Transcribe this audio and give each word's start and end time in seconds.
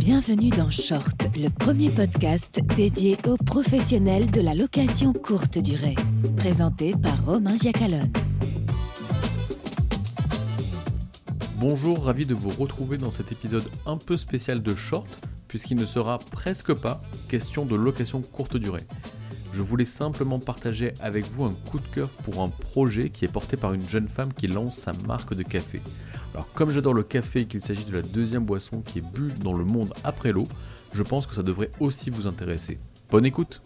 Bienvenue 0.00 0.48
dans 0.48 0.70
Short, 0.70 1.26
le 1.36 1.50
premier 1.50 1.90
podcast 1.90 2.58
dédié 2.74 3.18
aux 3.26 3.36
professionnels 3.36 4.30
de 4.30 4.40
la 4.40 4.54
location 4.54 5.12
courte 5.12 5.58
durée. 5.58 5.94
Présenté 6.38 6.94
par 6.96 7.22
Romain 7.26 7.54
Giacalone. 7.56 8.10
Bonjour, 11.56 12.02
ravi 12.02 12.24
de 12.24 12.32
vous 12.32 12.48
retrouver 12.48 12.96
dans 12.96 13.10
cet 13.10 13.30
épisode 13.30 13.68
un 13.84 13.98
peu 13.98 14.16
spécial 14.16 14.62
de 14.62 14.74
Short, 14.74 15.20
puisqu'il 15.48 15.76
ne 15.76 15.84
sera 15.84 16.18
presque 16.18 16.72
pas 16.72 17.02
question 17.28 17.66
de 17.66 17.76
location 17.76 18.22
courte 18.22 18.56
durée. 18.56 18.86
Je 19.52 19.60
voulais 19.60 19.84
simplement 19.84 20.38
partager 20.38 20.94
avec 21.00 21.30
vous 21.30 21.44
un 21.44 21.52
coup 21.70 21.78
de 21.78 21.88
cœur 21.88 22.08
pour 22.24 22.40
un 22.40 22.48
projet 22.48 23.10
qui 23.10 23.26
est 23.26 23.32
porté 23.32 23.58
par 23.58 23.74
une 23.74 23.86
jeune 23.86 24.08
femme 24.08 24.32
qui 24.32 24.46
lance 24.46 24.76
sa 24.76 24.94
marque 25.06 25.34
de 25.34 25.42
café. 25.42 25.82
Alors 26.34 26.50
comme 26.52 26.70
j'adore 26.70 26.94
le 26.94 27.02
café 27.02 27.40
et 27.40 27.46
qu'il 27.46 27.60
s'agit 27.60 27.84
de 27.84 27.92
la 27.92 28.02
deuxième 28.02 28.44
boisson 28.44 28.82
qui 28.82 28.98
est 28.98 29.12
bu 29.12 29.32
dans 29.40 29.52
le 29.52 29.64
monde 29.64 29.92
après 30.04 30.30
l'eau, 30.30 30.46
je 30.92 31.02
pense 31.02 31.26
que 31.26 31.34
ça 31.34 31.42
devrait 31.42 31.70
aussi 31.80 32.10
vous 32.10 32.26
intéresser. 32.26 32.78
Bonne 33.10 33.26
écoute 33.26 33.62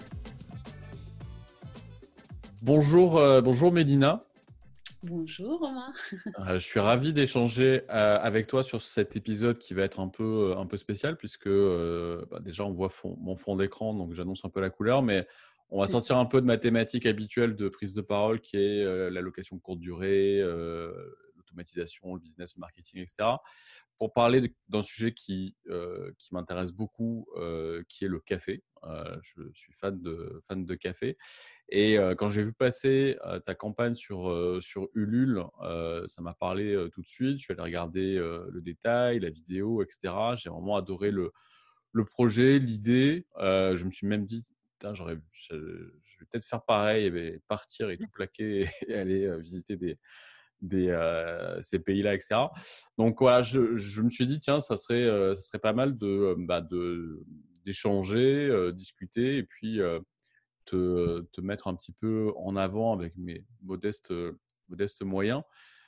Bonjour, 2.62 3.18
euh, 3.18 3.42
bonjour 3.42 3.70
Mélina. 3.70 4.24
Bonjour 5.02 5.60
Romain. 5.60 5.92
Euh, 6.40 6.54
je 6.54 6.64
suis 6.64 6.80
ravi 6.80 7.12
d'échanger 7.12 7.82
euh, 7.90 8.18
avec 8.18 8.46
toi 8.46 8.62
sur 8.62 8.80
cet 8.80 9.14
épisode 9.14 9.58
qui 9.58 9.74
va 9.74 9.82
être 9.82 10.00
un 10.00 10.08
peu, 10.08 10.54
un 10.56 10.64
peu 10.64 10.78
spécial 10.78 11.18
puisque 11.18 11.50
bah, 11.50 12.40
déjà 12.40 12.64
on 12.64 12.72
voit 12.72 12.90
mon 13.20 13.36
fond 13.36 13.56
d'écran, 13.56 13.92
donc 13.92 14.14
j'annonce 14.14 14.42
un 14.46 14.48
peu 14.48 14.62
la 14.62 14.70
couleur, 14.70 15.02
mais 15.02 15.26
on 15.70 15.80
va 15.80 15.86
sortir 15.86 16.16
un 16.16 16.24
peu 16.24 16.40
de 16.40 16.46
ma 16.46 16.56
thématique 16.56 17.04
habituelle 17.04 17.54
de 17.54 17.68
prise 17.68 17.92
de 17.92 18.00
parole 18.00 18.40
qui 18.40 18.56
est 18.56 19.10
la 19.10 19.20
location 19.20 19.58
courte 19.58 19.80
durée, 19.80 20.42
l'automatisation, 21.54 22.14
le 22.14 22.20
business, 22.20 22.54
le 22.56 22.60
marketing, 22.60 23.00
etc. 23.00 23.36
Pour 23.98 24.12
parler 24.12 24.52
d'un 24.68 24.82
sujet 24.82 25.12
qui, 25.12 25.56
qui 26.18 26.34
m'intéresse 26.34 26.72
beaucoup, 26.72 27.28
qui 27.88 28.04
est 28.04 28.08
le 28.08 28.18
café. 28.20 28.64
je 29.22 29.42
suis 29.54 29.72
fan 29.72 30.00
de, 30.00 30.40
fan 30.48 30.66
de 30.66 30.74
café. 30.74 31.16
Et 31.68 31.96
quand 32.18 32.28
j'ai 32.28 32.42
vu 32.42 32.52
passer 32.52 33.16
ta 33.44 33.54
campagne 33.54 33.94
sur, 33.94 34.58
sur 34.60 34.88
Ulule, 34.94 35.44
ça 36.06 36.22
m'a 36.22 36.34
parlé 36.34 36.88
tout 36.92 37.02
de 37.02 37.06
suite. 37.06 37.38
Je 37.38 37.44
suis 37.44 37.52
allé 37.52 37.62
regarder 37.62 38.16
le 38.16 38.60
détail, 38.60 39.20
la 39.20 39.30
vidéo, 39.30 39.82
etc. 39.82 40.12
J'ai 40.36 40.50
vraiment 40.50 40.76
adoré 40.76 41.12
le, 41.12 41.30
le 41.92 42.04
projet, 42.04 42.58
l'idée. 42.58 43.26
je 43.38 43.84
me 43.84 43.92
suis 43.92 44.08
même 44.08 44.24
dit, 44.24 44.44
j'aurais, 44.92 45.18
je, 45.32 45.54
vais 45.54 46.26
peut-être 46.30 46.44
faire 46.44 46.62
pareil, 46.62 47.06
et 47.06 47.40
partir 47.48 47.90
et 47.90 47.96
tout 47.96 48.08
plaquer 48.12 48.66
et 48.88 48.94
aller 48.94 49.38
visiter 49.38 49.76
des, 49.76 49.98
des, 50.64 50.94
ces 51.62 51.78
pays-là, 51.78 52.14
etc. 52.14 52.36
Donc 52.98 53.20
voilà, 53.20 53.42
je, 53.42 54.02
me 54.02 54.10
suis 54.10 54.26
dit, 54.26 54.40
tiens, 54.40 54.60
ça 54.60 54.76
serait, 54.76 55.06
ça 55.34 55.40
serait 55.40 55.58
pas 55.58 55.72
mal 55.72 55.96
de, 55.96 56.34
bah, 56.38 56.60
de, 56.60 57.22
d'échanger, 57.64 58.72
discuter 58.72 59.38
et 59.38 59.42
puis 59.42 59.80
te, 60.64 61.20
te, 61.20 61.40
mettre 61.40 61.68
un 61.68 61.74
petit 61.74 61.92
peu 61.92 62.32
en 62.36 62.56
avant 62.56 62.92
avec 62.92 63.16
mes 63.16 63.44
modestes, 63.62 64.12
modestes 64.68 65.02
moyens. 65.02 65.42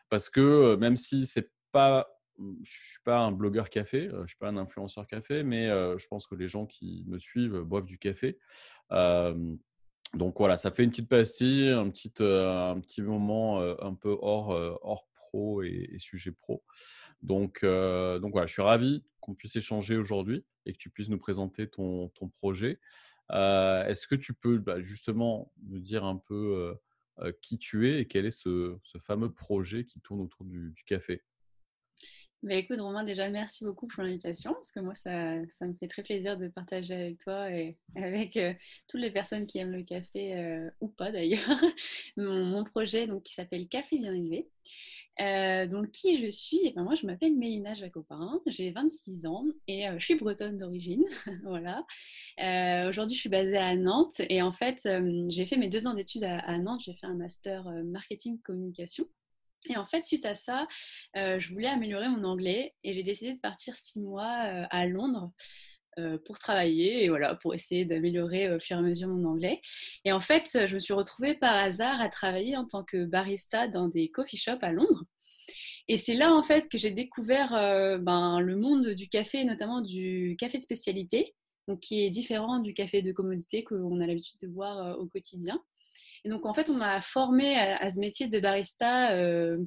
Parce 0.08 0.30
que 0.30 0.76
même 0.76 0.96
si 0.96 1.26
c'est 1.26 1.50
pas 1.72 2.08
je 2.38 2.70
suis 2.70 3.02
pas 3.02 3.18
un 3.18 3.32
blogueur 3.32 3.70
café, 3.70 4.10
je 4.10 4.26
suis 4.26 4.36
pas 4.36 4.48
un 4.48 4.56
influenceur 4.56 5.06
café, 5.06 5.42
mais 5.42 5.68
je 5.68 6.06
pense 6.08 6.26
que 6.26 6.34
les 6.34 6.48
gens 6.48 6.66
qui 6.66 7.04
me 7.06 7.18
suivent 7.18 7.60
boivent 7.60 7.86
du 7.86 7.98
café. 7.98 8.38
Donc 10.14 10.38
voilà, 10.38 10.56
ça 10.56 10.70
fait 10.70 10.84
une 10.84 10.90
petite 10.90 11.08
pastille, 11.08 11.68
un 11.68 11.90
petit, 11.90 12.12
un 12.20 12.80
petit 12.80 13.02
moment 13.02 13.60
un 13.60 13.94
peu 13.94 14.16
hors, 14.20 14.48
hors 14.82 15.06
pro 15.12 15.62
et, 15.62 15.96
sujet 15.98 16.32
pro. 16.32 16.64
Donc, 17.22 17.62
donc 17.62 18.32
voilà, 18.32 18.46
je 18.46 18.52
suis 18.52 18.62
ravi 18.62 19.04
qu'on 19.20 19.34
puisse 19.34 19.56
échanger 19.56 19.96
aujourd'hui 19.96 20.44
et 20.64 20.72
que 20.72 20.78
tu 20.78 20.90
puisses 20.90 21.08
nous 21.08 21.18
présenter 21.18 21.68
ton, 21.68 22.10
projet. 22.32 22.80
Est-ce 23.30 24.06
que 24.06 24.14
tu 24.14 24.32
peux 24.32 24.58
bah, 24.58 24.80
justement 24.80 25.52
nous 25.64 25.80
dire 25.80 26.04
un 26.04 26.16
peu 26.16 26.74
qui 27.42 27.58
tu 27.58 27.90
es 27.90 28.00
et 28.00 28.06
quel 28.06 28.26
est 28.26 28.30
ce 28.30 28.78
fameux 29.00 29.32
projet 29.32 29.84
qui 29.84 30.00
tourne 30.00 30.20
autour 30.20 30.46
du 30.46 30.72
café? 30.86 31.22
Bah, 32.42 32.54
écoute, 32.54 32.80
Romain, 32.80 33.02
déjà, 33.02 33.28
merci 33.28 33.64
beaucoup 33.64 33.88
pour 33.88 34.02
l'invitation, 34.02 34.52
parce 34.52 34.70
que 34.70 34.80
moi, 34.80 34.94
ça, 34.94 35.34
ça, 35.50 35.66
me 35.66 35.74
fait 35.74 35.88
très 35.88 36.02
plaisir 36.02 36.38
de 36.38 36.48
partager 36.48 36.94
avec 36.94 37.18
toi 37.18 37.50
et 37.50 37.76
avec 37.96 38.36
euh, 38.36 38.52
toutes 38.88 39.00
les 39.00 39.10
personnes 39.10 39.46
qui 39.46 39.58
aiment 39.58 39.72
le 39.72 39.82
café, 39.82 40.34
euh, 40.34 40.70
ou 40.80 40.88
pas 40.88 41.10
d'ailleurs, 41.10 41.40
mon, 42.16 42.62
projet 42.64 43.06
donc, 43.06 43.22
qui 43.24 43.32
s'appelle 43.34 43.66
Café 43.68 43.98
Bien 43.98 44.12
Élevé. 44.12 44.48
Euh, 45.20 45.66
donc, 45.66 45.90
qui 45.92 46.14
je 46.22 46.28
suis? 46.28 46.60
Eh 46.62 46.72
ben, 46.72 46.84
Moi, 46.84 46.94
je 46.94 47.06
m'appelle 47.06 47.34
Mélina 47.34 47.74
Jacopin, 47.74 48.40
j'ai 48.46 48.70
26 48.70 49.26
ans 49.26 49.46
et 49.66 49.86
je 49.96 50.04
suis 50.04 50.14
bretonne 50.14 50.58
d'origine. 50.58 51.04
voilà. 51.44 51.86
Aujourd'hui, 52.88 53.16
je 53.16 53.20
suis 53.20 53.30
basée 53.30 53.56
à 53.56 53.74
Nantes 53.74 54.20
et 54.28 54.42
en 54.42 54.52
fait, 54.52 54.86
j'ai 55.28 55.46
fait 55.46 55.56
mes 55.56 55.68
deux 55.68 55.86
ans 55.86 55.94
d'études 55.94 56.24
à 56.24 56.58
Nantes. 56.58 56.82
J'ai 56.84 56.94
fait 56.94 57.06
un 57.06 57.14
master 57.14 57.64
marketing 57.84 58.38
communication. 58.42 59.06
Et 59.68 59.76
en 59.76 59.86
fait, 59.86 60.04
suite 60.04 60.26
à 60.26 60.34
ça, 60.34 60.66
euh, 61.16 61.38
je 61.38 61.52
voulais 61.52 61.68
améliorer 61.68 62.08
mon 62.08 62.24
anglais 62.24 62.74
et 62.84 62.92
j'ai 62.92 63.02
décidé 63.02 63.34
de 63.34 63.40
partir 63.40 63.74
six 63.76 64.00
mois 64.00 64.44
euh, 64.44 64.64
à 64.70 64.86
Londres 64.86 65.32
euh, 65.98 66.18
pour 66.24 66.38
travailler 66.38 67.04
et 67.04 67.08
voilà, 67.08 67.34
pour 67.36 67.54
essayer 67.54 67.84
d'améliorer 67.84 68.54
au 68.54 68.60
fur 68.60 68.76
et 68.76 68.80
à 68.80 68.82
mesure 68.82 69.08
mon 69.08 69.28
anglais. 69.28 69.60
Et 70.04 70.12
en 70.12 70.20
fait, 70.20 70.66
je 70.66 70.74
me 70.74 70.78
suis 70.78 70.94
retrouvée 70.94 71.34
par 71.34 71.56
hasard 71.56 72.00
à 72.00 72.08
travailler 72.08 72.56
en 72.56 72.66
tant 72.66 72.84
que 72.84 73.04
barista 73.04 73.66
dans 73.68 73.88
des 73.88 74.10
coffee 74.10 74.36
shops 74.36 74.62
à 74.62 74.72
Londres. 74.72 75.04
Et 75.88 75.96
c'est 75.96 76.14
là 76.14 76.34
en 76.34 76.42
fait 76.42 76.68
que 76.68 76.76
j'ai 76.76 76.90
découvert 76.90 77.50
ben, 78.00 78.40
le 78.40 78.56
monde 78.56 78.88
du 78.88 79.08
café, 79.08 79.44
notamment 79.44 79.80
du 79.80 80.36
café 80.38 80.58
de 80.58 80.62
spécialité, 80.62 81.34
donc 81.68 81.78
qui 81.80 82.04
est 82.04 82.10
différent 82.10 82.58
du 82.58 82.74
café 82.74 83.02
de 83.02 83.12
commodité 83.12 83.62
qu'on 83.62 84.00
a 84.00 84.06
l'habitude 84.06 84.40
de 84.40 84.48
boire 84.48 84.98
au 84.98 85.06
quotidien. 85.06 85.62
Et 86.24 86.28
donc, 86.28 86.46
en 86.46 86.54
fait, 86.54 86.70
on 86.70 86.74
m'a 86.74 87.00
formé 87.00 87.56
à, 87.56 87.90
ce 87.90 88.00
métier 88.00 88.28
de 88.28 88.38
barista, 88.40 89.12
euh, 89.12 89.58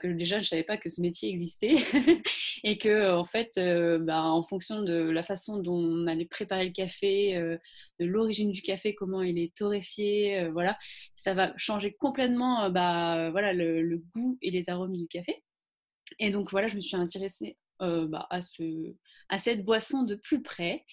que 0.00 0.08
déjà, 0.08 0.36
je 0.36 0.42
ne 0.42 0.46
savais 0.46 0.62
pas 0.62 0.76
que 0.76 0.88
ce 0.88 1.00
métier 1.00 1.28
existait. 1.28 1.76
et 2.64 2.78
que, 2.78 3.12
en 3.12 3.24
fait, 3.24 3.52
euh, 3.58 3.98
bah, 3.98 4.22
en 4.22 4.42
fonction 4.42 4.82
de 4.82 4.94
la 4.94 5.22
façon 5.22 5.58
dont 5.58 5.76
on 5.76 6.06
allait 6.06 6.24
préparer 6.26 6.66
le 6.66 6.72
café, 6.72 7.36
euh, 7.36 7.56
de 8.00 8.06
l'origine 8.06 8.50
du 8.50 8.62
café, 8.62 8.94
comment 8.94 9.22
il 9.22 9.38
est 9.38 9.54
torréfié, 9.54 10.48
voilà, 10.48 10.78
ça 11.16 11.34
va 11.34 11.52
changer 11.56 11.92
complètement 11.92 12.70
bah, 12.70 13.30
voilà, 13.30 13.52
le, 13.52 13.98
goût 14.14 14.38
et 14.42 14.50
les 14.50 14.70
arômes 14.70 14.96
du 14.96 15.08
café. 15.08 15.42
Et 16.18 16.30
donc, 16.30 16.50
voilà, 16.50 16.68
je 16.68 16.74
me 16.74 16.80
suis 16.80 16.96
intéressée 16.96 17.56
bah, 17.80 18.26
à, 18.30 18.42
ce, 18.42 18.94
à 19.28 19.38
cette 19.38 19.64
boisson 19.64 20.02
de 20.02 20.14
plus 20.14 20.42
près. 20.42 20.84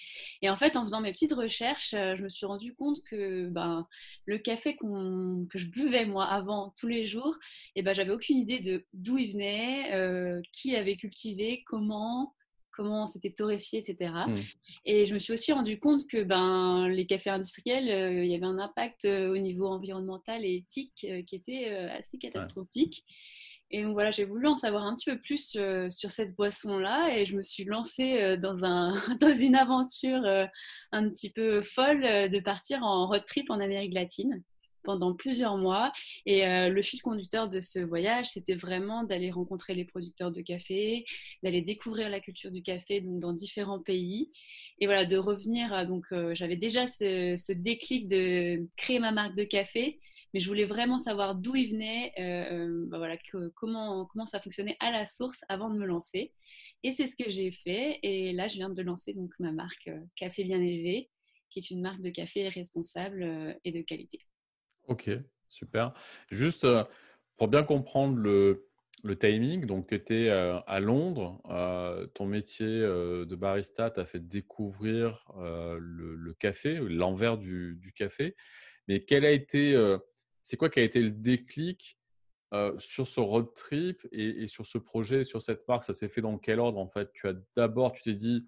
Et 0.41 0.49
en 0.49 0.57
fait, 0.57 0.77
en 0.77 0.81
faisant 0.81 1.01
mes 1.01 1.11
petites 1.11 1.33
recherches, 1.33 1.93
euh, 1.93 2.15
je 2.15 2.23
me 2.23 2.29
suis 2.29 2.45
rendu 2.45 2.75
compte 2.75 3.01
que 3.03 3.47
ben, 3.47 3.87
le 4.25 4.37
café 4.37 4.75
que 4.75 5.57
je 5.57 5.67
buvais 5.67 6.05
moi 6.05 6.25
avant 6.25 6.73
tous 6.77 6.87
les 6.87 7.05
jours, 7.05 7.37
et 7.75 7.79
eh 7.79 7.81
ben, 7.81 7.93
j'avais 7.93 8.11
aucune 8.11 8.37
idée 8.37 8.59
de 8.59 8.85
d'où 8.93 9.17
il 9.17 9.31
venait, 9.31 9.93
euh, 9.93 10.41
qui 10.51 10.71
l'avait 10.71 10.97
cultivé, 10.97 11.63
comment 11.65 12.33
comment 12.71 13.07
c'était 13.07 13.31
torréfié, 13.31 13.79
etc. 13.79 14.11
Mmh. 14.27 14.39
Et 14.83 15.05
je 15.05 15.13
me 15.13 15.19
suis 15.19 15.31
aussi 15.31 15.53
rendu 15.53 15.79
compte 15.79 16.05
que 16.07 16.23
ben, 16.23 16.89
les 16.89 17.07
cafés 17.07 17.29
industriels, 17.29 17.89
euh, 17.89 18.25
il 18.25 18.29
y 18.29 18.35
avait 18.35 18.45
un 18.45 18.59
impact 18.59 19.05
au 19.05 19.37
niveau 19.37 19.67
environnemental 19.67 20.43
et 20.43 20.55
éthique 20.55 21.07
qui 21.25 21.35
était 21.35 21.69
assez 21.69 22.17
catastrophique. 22.17 23.05
Et 23.71 23.83
donc 23.83 23.93
voilà, 23.93 24.11
j'ai 24.11 24.25
voulu 24.25 24.47
en 24.47 24.55
savoir 24.55 24.85
un 24.85 24.95
petit 24.95 25.09
peu 25.09 25.19
plus 25.19 25.55
euh, 25.55 25.89
sur 25.89 26.11
cette 26.11 26.35
boisson-là 26.35 27.17
et 27.17 27.25
je 27.25 27.35
me 27.35 27.41
suis 27.41 27.63
lancée 27.63 28.21
euh, 28.21 28.37
dans, 28.37 28.63
un, 28.63 28.93
dans 29.19 29.33
une 29.33 29.55
aventure 29.55 30.23
euh, 30.23 30.45
un 30.91 31.09
petit 31.09 31.31
peu 31.31 31.63
folle 31.63 32.01
de 32.01 32.39
partir 32.39 32.83
en 32.83 33.07
road 33.07 33.23
trip 33.25 33.49
en 33.49 33.59
Amérique 33.59 33.93
latine 33.93 34.43
pendant 34.83 35.15
plusieurs 35.15 35.57
mois. 35.57 35.91
Et 36.27 36.45
le 36.45 36.81
fil 36.83 37.01
conducteur 37.01 37.49
de 37.49 37.59
ce 37.59 37.79
voyage, 37.79 38.29
c'était 38.29 38.53
vraiment 38.53 39.03
d'aller 39.03 39.31
rencontrer 39.31 39.73
les 39.73 39.83
producteurs 39.83 40.31
de 40.31 40.41
café, 40.41 41.05
d'aller 41.41 41.63
découvrir 41.63 42.07
la 42.07 42.19
culture 42.19 42.51
du 42.51 42.61
café 42.61 43.01
donc, 43.01 43.17
dans 43.17 43.33
différents 43.33 43.79
pays. 43.79 44.29
Et 44.79 44.85
voilà, 44.85 45.05
de 45.05 45.17
revenir. 45.17 45.87
Donc, 45.87 46.05
j'avais 46.33 46.55
déjà 46.55 46.85
ce, 46.85 47.33
ce, 47.35 47.51
déclic 47.51 48.07
de 48.07 48.67
créer 48.77 48.99
ma 48.99 49.11
marque 49.11 49.35
de 49.35 49.43
café 49.43 49.99
mais 50.35 50.41
je 50.41 50.49
voulais 50.49 50.65
vraiment 50.65 50.97
savoir 50.97 51.33
d'où 51.33 51.55
il 51.55 51.71
venait, 51.71 52.11
euh, 52.19 52.65
euh, 52.67 52.85
bah 52.89 52.97
voilà, 52.97 53.15
comment, 53.53 54.05
comment 54.05 54.25
ça 54.25 54.41
fonctionnait 54.41 54.75
à 54.81 54.91
la 54.91 55.05
source 55.05 55.45
avant 55.47 55.69
de 55.69 55.79
me 55.79 55.85
lancer. 55.85 56.33
Et 56.83 56.91
c'est 56.91 57.07
ce 57.07 57.15
que 57.15 57.29
j'ai 57.29 57.53
fait. 57.53 57.99
Et 58.03 58.33
là, 58.33 58.49
je 58.49 58.55
viens 58.55 58.69
de 58.69 58.81
lancer 58.81 59.13
donc 59.13 59.31
ma 59.39 59.53
marque 59.53 59.87
euh, 59.87 59.97
Café 60.17 60.43
Bien 60.43 60.61
Élevé, 60.61 61.09
qui 61.49 61.59
est 61.59 61.71
une 61.71 61.79
marque 61.79 62.01
de 62.01 62.09
café 62.09 62.49
responsable 62.49 63.57
et 63.63 63.71
de 63.71 63.81
qualité. 63.81 64.19
Ok, 64.89 65.09
super. 65.47 65.93
Juste 66.31 66.67
pour 67.37 67.47
bien 67.47 67.63
comprendre 67.63 68.17
le, 68.17 68.67
timing, 69.17 69.65
donc 69.65 69.87
tu 69.87 69.95
étais 69.95 70.27
à 70.27 70.79
Londres, 70.81 71.41
ton 72.13 72.25
métier 72.25 72.81
de 72.81 73.35
barista 73.35 73.89
t'a 73.89 74.03
fait 74.03 74.19
découvrir 74.19 75.23
le, 75.79 76.33
café, 76.33 76.75
l'envers 76.75 77.37
du, 77.37 77.77
du, 77.79 77.93
café. 77.93 78.35
Mais 78.89 79.05
quel 79.05 79.23
a 79.23 79.31
été 79.31 79.75
c'est 80.47 80.57
quoi 80.57 80.69
qui 80.69 80.79
a 80.79 80.83
été 80.83 81.01
le 81.01 81.09
déclic 81.09 81.97
sur 82.77 83.07
ce 83.07 83.19
road 83.19 83.51
trip 83.55 84.07
et, 84.11 84.47
sur 84.47 84.67
ce 84.67 84.77
projet, 84.77 85.23
sur 85.23 85.41
cette 85.41 85.67
marque? 85.67 85.83
Ça 85.83 85.93
s'est 85.93 86.07
fait 86.07 86.21
dans 86.21 86.37
quel 86.37 86.59
ordre 86.59 86.77
en 86.77 86.87
fait? 86.87 87.11
Tu 87.13 87.27
as 87.27 87.33
d'abord, 87.55 87.93
tu 87.93 88.03
t'es 88.03 88.13
dit, 88.13 88.47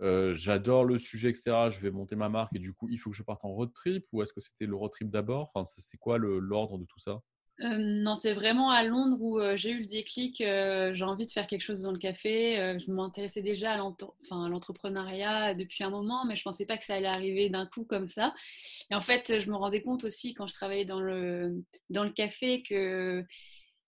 j'adore 0.00 0.84
le 0.84 0.98
sujet, 0.98 1.30
etc. 1.30 1.70
Je 1.70 1.80
vais 1.80 1.90
monter 1.90 2.14
ma 2.14 2.28
marque 2.28 2.54
et 2.54 2.58
du 2.58 2.74
coup, 2.74 2.90
il 2.90 2.98
faut 2.98 3.08
que 3.08 3.16
je 3.16 3.22
parte 3.22 3.42
en 3.46 3.54
road 3.54 3.72
trip 3.72 4.06
ou 4.12 4.22
est-ce 4.22 4.34
que 4.34 4.40
c'était 4.40 4.66
le 4.66 4.76
road 4.76 4.92
trip 4.92 5.08
d'abord? 5.08 5.50
Enfin, 5.54 5.64
c'est 5.64 5.96
quoi 5.96 6.18
l'ordre 6.18 6.78
de 6.78 6.84
tout 6.84 6.98
ça? 6.98 7.22
Non, 7.60 8.16
c'est 8.16 8.32
vraiment 8.32 8.70
à 8.70 8.82
Londres 8.82 9.18
où 9.20 9.40
j'ai 9.54 9.70
eu 9.70 9.78
le 9.80 9.86
déclic. 9.86 10.38
j'ai 10.38 11.04
envie 11.04 11.26
de 11.26 11.30
faire 11.30 11.46
quelque 11.46 11.62
chose 11.62 11.82
dans 11.82 11.92
le 11.92 11.98
café. 11.98 12.76
je 12.78 12.90
m'intéressais 12.90 13.42
déjà 13.42 13.72
à 13.74 13.76
l'entrepreneuriat 13.76 15.54
depuis 15.54 15.84
un 15.84 15.90
moment, 15.90 16.24
mais 16.24 16.34
je 16.34 16.40
ne 16.40 16.44
pensais 16.44 16.66
pas 16.66 16.76
que 16.76 16.84
ça 16.84 16.94
allait 16.94 17.06
arriver 17.06 17.48
d'un 17.50 17.66
coup 17.66 17.84
comme 17.84 18.08
ça. 18.08 18.34
Et 18.90 18.94
en 18.96 19.00
fait, 19.00 19.38
je 19.38 19.50
me 19.50 19.56
rendais 19.56 19.80
compte 19.82 20.04
aussi 20.04 20.34
quand 20.34 20.48
je 20.48 20.54
travaillais 20.54 20.84
dans 20.84 21.00
le, 21.00 21.62
dans 21.90 22.02
le 22.04 22.10
café 22.10 22.62
que 22.62 23.24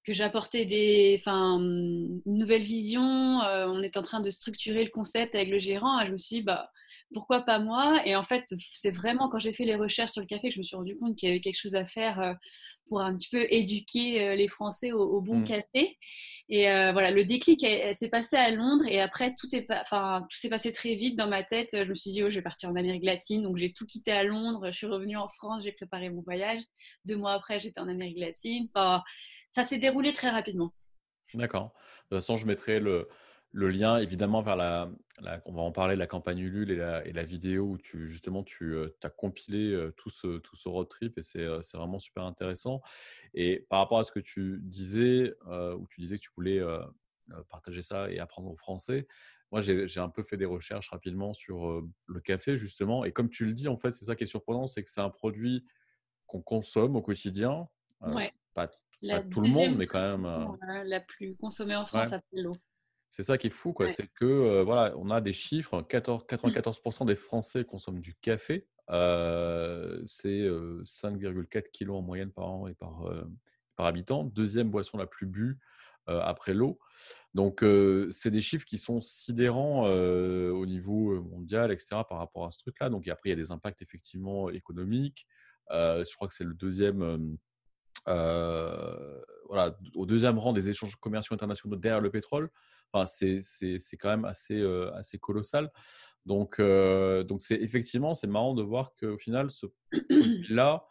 que 0.06 0.12
j'apportais 0.12 0.64
des, 0.64 1.16
enfin, 1.18 1.58
une 1.58 2.20
nouvelle 2.26 2.62
vision. 2.62 3.02
On 3.02 3.82
est 3.82 3.96
en 3.96 4.02
train 4.02 4.20
de 4.20 4.30
structurer 4.30 4.84
le 4.84 4.90
concept 4.90 5.34
avec 5.34 5.48
le 5.48 5.58
gérant. 5.58 6.00
Et 6.00 6.06
je 6.06 6.12
me 6.12 6.16
suis 6.16 6.36
dit, 6.36 6.42
bah, 6.42 6.70
pourquoi 7.14 7.42
pas 7.42 7.58
moi? 7.58 8.00
Et 8.04 8.16
en 8.16 8.22
fait, 8.22 8.44
c'est 8.72 8.90
vraiment 8.90 9.28
quand 9.28 9.38
j'ai 9.38 9.52
fait 9.52 9.64
les 9.64 9.76
recherches 9.76 10.12
sur 10.12 10.20
le 10.20 10.26
café 10.26 10.48
que 10.48 10.54
je 10.54 10.58
me 10.58 10.62
suis 10.62 10.76
rendu 10.76 10.96
compte 10.96 11.16
qu'il 11.16 11.28
y 11.28 11.32
avait 11.32 11.40
quelque 11.40 11.58
chose 11.58 11.74
à 11.74 11.84
faire 11.84 12.20
euh, 12.20 12.34
pour 12.86 13.00
un 13.00 13.14
petit 13.14 13.28
peu 13.30 13.46
éduquer 13.50 14.22
euh, 14.22 14.34
les 14.34 14.48
Français 14.48 14.92
au, 14.92 15.20
bon 15.20 15.38
mmh. 15.38 15.44
café. 15.44 15.96
Et 16.48 16.64
voilà, 16.92 17.10
le 17.10 17.24
déclic 17.24 17.60
s'est 17.60 18.08
passé 18.08 18.36
à 18.36 18.50
Londres 18.50 18.84
et 18.88 19.00
après 19.00 19.30
tout 19.36 19.48
enfin, 19.70 20.24
s'est 20.30 20.48
passé 20.48 20.70
très 20.70 20.94
vite 20.94 21.16
dans 21.16 21.28
ma 21.28 21.42
tête. 21.42 21.70
Je 21.72 21.88
me 21.88 21.94
suis 21.94 22.12
dit, 22.12 22.22
oh, 22.22 22.28
je 22.28 22.36
vais 22.36 22.42
partir 22.42 22.70
en 22.70 22.76
Amérique 22.76 23.04
latine, 23.04 23.42
donc 23.42 23.56
j'ai 23.56 23.72
tout 23.72 23.84
quitté 23.84 24.12
à 24.12 24.22
Londres. 24.22 24.68
Je 24.70 24.76
suis 24.76 24.86
revenue 24.86 25.16
en 25.16 25.26
France, 25.26 25.64
j'ai 25.64 25.72
préparé 25.72 26.08
mon 26.08 26.22
voyage. 26.22 26.60
Deux 27.04 27.16
mois 27.16 27.32
après, 27.32 27.58
j'étais 27.58 27.80
en 27.80 27.88
Amérique 27.88 28.18
latine. 28.18 28.68
Enfin, 28.74 29.02
ça 29.50 29.64
s'est 29.64 29.78
déroulé 29.78 30.12
très 30.12 30.30
rapidement. 30.30 30.72
D'accord. 31.34 31.72
De 32.10 32.16
toute 32.16 32.22
façon, 32.22 32.36
je 32.36 32.46
mettrai 32.46 32.78
le, 32.78 33.08
le 33.56 33.70
lien 33.70 33.96
évidemment 33.96 34.42
vers 34.42 34.54
la, 34.54 34.90
on 35.46 35.52
va 35.52 35.62
en 35.62 35.72
parler, 35.72 35.96
la 35.96 36.06
campagne 36.06 36.40
Ulule 36.40 36.70
et 36.70 36.76
la, 36.76 37.06
et 37.06 37.12
la 37.12 37.24
vidéo 37.24 37.64
où 37.64 37.78
tu 37.78 38.06
justement 38.06 38.44
tu 38.44 38.74
euh, 38.74 38.94
as 39.02 39.08
compilé 39.08 39.72
euh, 39.72 39.92
tout 39.96 40.10
ce, 40.10 40.38
tout 40.38 40.56
ce 40.56 40.68
road 40.68 40.88
trip 40.88 41.18
et 41.18 41.22
euh, 41.38 41.62
c'est 41.62 41.78
vraiment 41.78 41.98
super 41.98 42.24
intéressant. 42.24 42.82
Et 43.32 43.66
par 43.70 43.78
rapport 43.78 43.98
à 43.98 44.04
ce 44.04 44.12
que 44.12 44.20
tu 44.20 44.58
disais, 44.60 45.34
où 45.46 45.86
tu 45.88 46.02
disais 46.02 46.16
que 46.16 46.22
tu 46.22 46.30
voulais 46.36 46.60
partager 47.48 47.80
ça 47.80 48.10
et 48.10 48.18
apprendre 48.18 48.50
au 48.50 48.56
français, 48.56 49.06
moi 49.50 49.62
j'ai 49.62 50.00
un 50.00 50.10
peu 50.10 50.22
fait 50.22 50.36
des 50.36 50.44
recherches 50.44 50.90
rapidement 50.90 51.32
sur 51.32 51.82
le 52.06 52.20
café 52.20 52.58
justement. 52.58 53.06
Et 53.06 53.12
comme 53.12 53.30
tu 53.30 53.46
le 53.46 53.52
dis, 53.52 53.68
en 53.68 53.76
fait, 53.78 53.92
c'est 53.92 54.04
ça 54.04 54.16
qui 54.16 54.24
est 54.24 54.28
surprenant, 54.28 54.66
c'est 54.66 54.84
que 54.84 54.90
c'est 54.90 55.00
un 55.00 55.10
produit 55.10 55.64
qu'on 56.26 56.42
consomme 56.42 56.96
au 56.96 57.02
quotidien. 57.02 57.68
Ouais. 58.02 58.32
Pas 58.54 58.68
tout 59.30 59.40
le 59.40 59.50
monde, 59.50 59.76
mais 59.76 59.86
quand 59.86 60.06
même. 60.06 60.24
Euh, 60.24 60.84
la 60.84 61.00
plus 61.00 61.36
consommée 61.36 61.76
en 61.76 61.86
France, 61.86 62.12
après 62.12 62.40
l'eau. 62.40 62.56
C'est 63.16 63.22
ça 63.22 63.38
qui 63.38 63.46
est 63.46 63.50
fou, 63.50 63.72
quoi. 63.72 63.88
C'est 63.88 64.08
que 64.08 64.26
euh, 64.26 64.62
voilà, 64.62 64.94
on 64.98 65.08
a 65.08 65.22
des 65.22 65.32
chiffres. 65.32 65.80
14, 65.80 66.24
94% 66.28 67.02
mmh. 67.02 67.06
des 67.06 67.16
Français 67.16 67.64
consomment 67.64 67.98
du 67.98 68.14
café. 68.14 68.66
Euh, 68.90 70.02
c'est 70.04 70.42
5,4 70.42 71.70
kilos 71.70 71.96
en 71.96 72.02
moyenne 72.02 72.30
par 72.30 72.50
an 72.50 72.66
et 72.66 72.74
par, 72.74 73.10
par 73.74 73.86
habitant. 73.86 74.24
Deuxième 74.24 74.70
boisson 74.70 74.98
la 74.98 75.06
plus 75.06 75.24
bue 75.24 75.58
après 76.06 76.52
l'eau. 76.52 76.78
Donc, 77.32 77.64
c'est 78.10 78.30
des 78.30 78.42
chiffres 78.42 78.66
qui 78.66 78.76
sont 78.76 79.00
sidérants 79.00 79.84
au 79.86 80.66
niveau 80.66 81.22
mondial, 81.22 81.72
etc., 81.72 82.02
par 82.06 82.18
rapport 82.18 82.44
à 82.44 82.50
ce 82.50 82.58
truc-là. 82.58 82.90
Donc, 82.90 83.08
après, 83.08 83.30
il 83.30 83.32
y 83.32 83.32
a 83.32 83.36
des 83.36 83.50
impacts 83.50 83.80
effectivement 83.80 84.50
économiques. 84.50 85.26
je 85.70 86.14
crois 86.16 86.28
que 86.28 86.34
c'est 86.34 86.44
le 86.44 86.52
deuxième 86.52 87.38
euh, 88.08 89.22
voilà, 89.48 89.76
au 89.94 90.06
deuxième 90.06 90.38
rang 90.38 90.52
des 90.52 90.70
échanges 90.70 90.96
commerciaux 90.96 91.34
internationaux 91.34 91.76
derrière 91.76 92.00
le 92.00 92.10
pétrole. 92.10 92.50
Enfin, 92.92 93.06
c'est 93.06 93.96
quand 93.98 94.08
même 94.08 94.24
assez, 94.24 94.60
euh, 94.60 94.92
assez 94.94 95.18
colossal. 95.18 95.70
Donc, 96.24 96.58
euh, 96.58 97.22
donc 97.22 97.40
c'est 97.40 97.56
effectivement, 97.56 98.14
c'est 98.14 98.26
marrant 98.26 98.54
de 98.54 98.62
voir 98.62 98.92
qu'au 98.98 99.18
final, 99.18 99.50
ce 99.50 99.66
là 100.50 100.86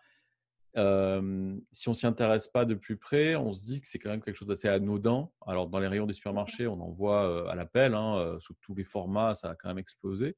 si 1.72 1.88
on 1.88 1.94
s'y 1.94 2.06
intéresse 2.06 2.50
pas 2.50 2.66
de 2.66 2.74
plus 2.74 2.98
près, 2.98 3.38
on 3.38 3.54
se 3.54 3.62
dit 3.62 3.80
que 3.80 3.88
c'est 3.88 3.98
quand 3.98 4.10
même 4.10 4.22
quelque 4.22 4.36
chose 4.36 4.50
d'assez 4.50 4.68
anodin. 4.68 5.30
Alors, 5.48 5.70
dans 5.70 5.80
les 5.80 5.88
rayons 5.88 6.06
des 6.06 6.14
supermarchés, 6.14 6.68
on 6.68 6.82
en 6.82 6.92
voit 6.92 7.50
à 7.50 7.56
l'appel, 7.56 7.94
hein, 7.94 8.38
sous 8.42 8.56
tous 8.60 8.76
les 8.76 8.84
formats, 8.84 9.36
ça 9.36 9.52
a 9.52 9.56
quand 9.56 9.70
même 9.70 9.78
explosé. 9.78 10.36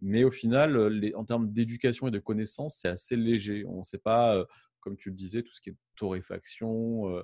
Mais 0.00 0.22
au 0.22 0.30
final, 0.30 0.86
les, 0.86 1.16
en 1.16 1.24
termes 1.24 1.50
d'éducation 1.50 2.06
et 2.06 2.12
de 2.12 2.20
connaissances, 2.20 2.76
c'est 2.76 2.90
assez 2.90 3.16
léger. 3.16 3.64
On 3.66 3.78
ne 3.78 3.82
sait 3.82 3.98
pas 3.98 4.46
comme 4.82 4.96
tu 4.96 5.08
le 5.08 5.16
disais, 5.16 5.42
tout 5.42 5.52
ce 5.52 5.60
qui 5.60 5.70
est 5.70 5.76
torréfaction, 5.96 7.22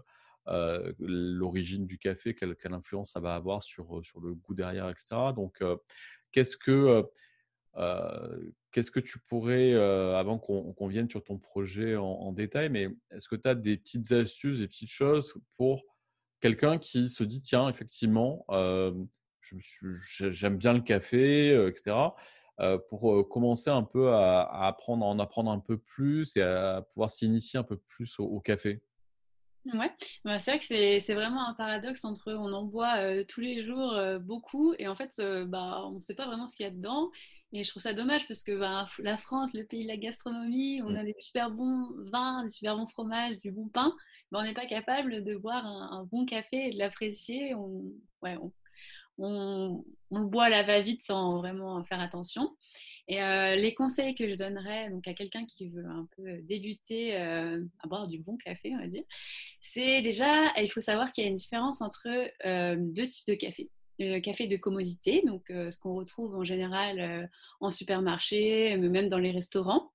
euh, 0.48 0.78
euh, 0.88 0.92
l'origine 0.98 1.86
du 1.86 1.98
café, 1.98 2.34
quelle, 2.34 2.56
influence 2.72 3.12
ça 3.12 3.20
va 3.20 3.34
avoir 3.34 3.62
sur, 3.62 3.98
euh, 3.98 4.02
sur 4.02 4.20
le 4.20 4.34
goût 4.34 4.54
derrière, 4.54 4.88
etc. 4.88 5.32
Donc, 5.34 5.62
qu'est-ce 6.32 6.56
que 6.56 7.04
qu'est-ce 8.72 8.90
que 8.90 9.00
tu 9.00 9.20
pourrais, 9.20 9.74
avant 9.74 10.38
qu'on 10.38 10.88
vienne 10.88 11.08
sur 11.08 11.22
ton 11.22 11.38
projet 11.38 11.96
en, 11.96 12.32
détail, 12.32 12.70
mais 12.70 12.88
est-ce 13.12 13.28
que 13.28 13.36
tu 13.36 13.48
as 13.48 13.54
des 13.54 13.76
petites 13.76 14.10
astuces, 14.10 14.58
des 14.58 14.66
petites 14.66 14.90
choses 14.90 15.34
pour 15.56 15.84
quelqu'un 16.40 16.78
qui 16.78 17.08
se 17.08 17.22
dit, 17.22 17.40
tiens, 17.40 17.68
effectivement, 17.68 18.44
j'aime 19.40 20.56
bien 20.56 20.72
le 20.72 20.80
café, 20.80 21.50
etc. 21.68 22.10
Euh, 22.60 22.76
pour 22.76 23.14
euh, 23.14 23.22
commencer 23.22 23.70
un 23.70 23.84
peu 23.84 24.12
à, 24.12 24.66
apprendre, 24.66 25.06
en 25.06 25.20
apprendre 25.20 25.48
un 25.50 25.60
peu 25.60 25.78
plus 25.78 26.36
et 26.36 26.42
à 26.42 26.82
pouvoir 26.82 27.12
s'initier 27.12 27.56
un 27.58 27.62
peu 27.62 27.76
plus 27.76 28.18
au, 28.18 28.40
café? 28.40 28.82
Ouais, 29.74 29.90
bah, 30.24 30.38
c'est 30.38 30.52
vrai 30.52 30.58
que 30.60 30.98
c'est 31.00 31.14
vraiment 31.14 31.46
un 31.46 31.54
paradoxe 31.54 32.04
entre 32.04 32.32
on 32.32 32.52
en 32.52 32.64
boit 32.64 32.98
euh, 32.98 33.24
tous 33.28 33.40
les 33.40 33.62
jours 33.62 33.98
beaucoup 34.20 34.74
et 34.78 34.88
en 34.88 34.94
fait 34.94 35.20
bah, 35.46 35.82
on 35.86 35.96
ne 35.96 36.00
sait 36.00 36.14
pas 36.14 36.26
vraiment 36.26 36.48
ce 36.48 36.56
qu'il 36.56 36.64
y 36.64 36.68
a 36.68 36.72
dedans. 36.72 37.10
Et 37.52 37.64
je 37.64 37.70
trouve 37.70 37.82
ça 37.82 37.94
dommage 37.94 38.28
parce 38.28 38.42
que 38.42 38.52
bah, 38.52 38.86
la 38.98 39.16
France, 39.16 39.54
le 39.54 39.64
pays 39.64 39.84
de 39.84 39.88
la 39.88 39.96
gastronomie, 39.96 40.82
on 40.82 40.90
mmh. 40.90 40.96
a 40.96 41.04
des 41.04 41.14
super 41.18 41.50
bons 41.50 41.88
vins, 42.12 42.42
des 42.42 42.50
super 42.50 42.76
bons 42.76 42.86
fromages, 42.86 43.38
du 43.40 43.50
bon 43.50 43.68
pain. 43.68 43.94
on 44.32 44.42
n'est 44.42 44.52
pas 44.52 44.66
capable 44.66 45.24
de 45.24 45.34
boire 45.34 45.64
un, 45.64 46.04
bon 46.10 46.26
café 46.26 46.68
et 46.68 46.70
de 46.72 46.78
l'apprécier. 46.78 47.54
On, 47.54 47.84
ouais, 48.22 48.36
on, 48.42 48.52
on, 49.18 49.84
le 50.10 50.24
boit 50.24 50.44
à 50.44 50.50
la 50.50 50.62
va-vite 50.62 51.02
sans 51.02 51.38
vraiment 51.38 51.82
faire 51.84 52.00
attention. 52.00 52.56
Et 53.08 53.22
euh, 53.22 53.56
les 53.56 53.72
conseils 53.74 54.14
que 54.14 54.28
je 54.28 54.34
donnerais 54.34 54.90
donc, 54.90 55.08
à 55.08 55.14
quelqu'un 55.14 55.46
qui 55.46 55.68
veut 55.68 55.86
un 55.86 56.06
peu 56.16 56.42
débuter 56.42 57.16
euh, 57.16 57.64
à 57.82 57.88
boire 57.88 58.06
du 58.06 58.18
bon 58.18 58.36
café, 58.36 58.72
on 58.74 58.78
va 58.78 58.86
dire, 58.86 59.04
c'est 59.60 60.02
déjà, 60.02 60.52
il 60.60 60.70
faut 60.70 60.82
savoir 60.82 61.10
qu'il 61.10 61.24
y 61.24 61.26
a 61.26 61.30
une 61.30 61.36
différence 61.36 61.80
entre 61.80 62.06
euh, 62.46 62.76
deux 62.78 63.06
types 63.06 63.26
de 63.26 63.34
café. 63.34 63.70
Le 63.98 64.20
café 64.20 64.46
de 64.46 64.56
commodité, 64.56 65.22
donc 65.26 65.46
ce 65.48 65.76
qu'on 65.80 65.94
retrouve 65.96 66.36
en 66.36 66.44
général 66.44 67.28
en 67.58 67.72
supermarché, 67.72 68.76
même 68.76 69.08
dans 69.08 69.18
les 69.18 69.32
restaurants 69.32 69.90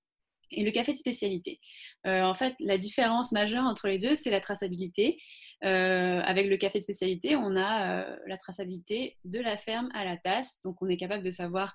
et 0.53 0.63
le 0.63 0.72
café 0.72 0.93
de 0.93 0.98
spécialité. 0.98 1.60
en 2.05 2.33
fait, 2.33 2.53
la 2.60 2.77
différence 2.77 3.31
majeure 3.31 3.63
entre 3.63 3.88
les 3.88 4.00
deux, 4.00 4.15
c'est 4.15 4.31
la 4.31 4.39
traçabilité. 4.41 5.17
Euh, 5.63 6.19
avec 6.25 6.48
le 6.48 6.57
café 6.57 6.79
de 6.79 6.83
spécialité, 6.83 7.38
on 7.38 7.55
a 7.55 8.01
euh, 8.01 8.15
la 8.27 8.38
traçabilité 8.38 9.17
de 9.24 9.39
la 9.39 9.55
ferme 9.55 9.89
à 9.93 10.03
la 10.03 10.17
tasse. 10.17 10.60
Donc, 10.63 10.81
on 10.81 10.89
est 10.89 10.98
capable 10.98 11.24
de 11.24 11.31
savoir 11.31 11.74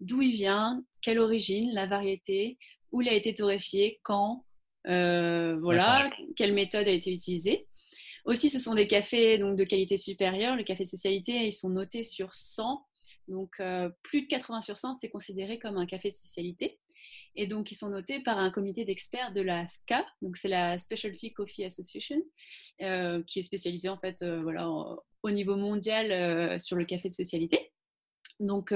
d'où 0.00 0.22
il 0.22 0.32
vient, 0.32 0.82
quelle 1.02 1.20
origine, 1.20 1.72
la 1.72 1.86
variété, 1.86 2.58
où 2.90 3.00
il 3.00 3.08
a 3.08 3.12
été 3.12 3.34
torréfié, 3.34 4.00
quand, 4.02 4.44
euh, 4.88 5.56
voilà, 5.60 6.10
quelle 6.34 6.52
méthode 6.52 6.88
a 6.88 6.90
été 6.90 7.12
utilisée. 7.12 7.68
Aussi, 8.24 8.50
ce 8.50 8.58
sont 8.58 8.74
des 8.74 8.88
cafés 8.88 9.38
donc, 9.38 9.56
de 9.56 9.64
qualité 9.64 9.96
supérieure. 9.96 10.56
Le 10.56 10.64
café 10.64 10.82
de 10.82 10.88
spécialité, 10.88 11.46
ils 11.46 11.52
sont 11.52 11.70
notés 11.70 12.02
sur 12.02 12.34
100. 12.34 12.84
Donc, 13.28 13.62
plus 14.02 14.22
de 14.22 14.26
80 14.26 14.62
sur 14.62 14.78
100, 14.78 14.94
c'est 14.94 15.10
considéré 15.10 15.58
comme 15.58 15.76
un 15.76 15.86
café 15.86 16.08
de 16.08 16.14
spécialité. 16.14 16.78
Et 17.34 17.46
donc, 17.46 17.70
ils 17.70 17.76
sont 17.76 17.90
notés 17.90 18.20
par 18.20 18.38
un 18.38 18.50
comité 18.50 18.84
d'experts 18.84 19.32
de 19.32 19.40
la 19.40 19.66
SCA, 19.66 20.04
donc 20.22 20.36
c'est 20.36 20.48
la 20.48 20.78
Specialty 20.78 21.32
Coffee 21.32 21.64
Association, 21.64 22.20
euh, 22.82 23.22
qui 23.24 23.38
est 23.38 23.44
spécialisée 23.44 23.88
en 23.88 23.96
fait 23.96 24.22
euh, 24.22 24.42
voilà, 24.42 24.68
au 25.22 25.30
niveau 25.30 25.56
mondial 25.56 26.10
euh, 26.10 26.58
sur 26.58 26.76
le 26.76 26.84
café 26.84 27.08
de 27.08 27.14
spécialité. 27.14 27.72
Donc, 28.40 28.72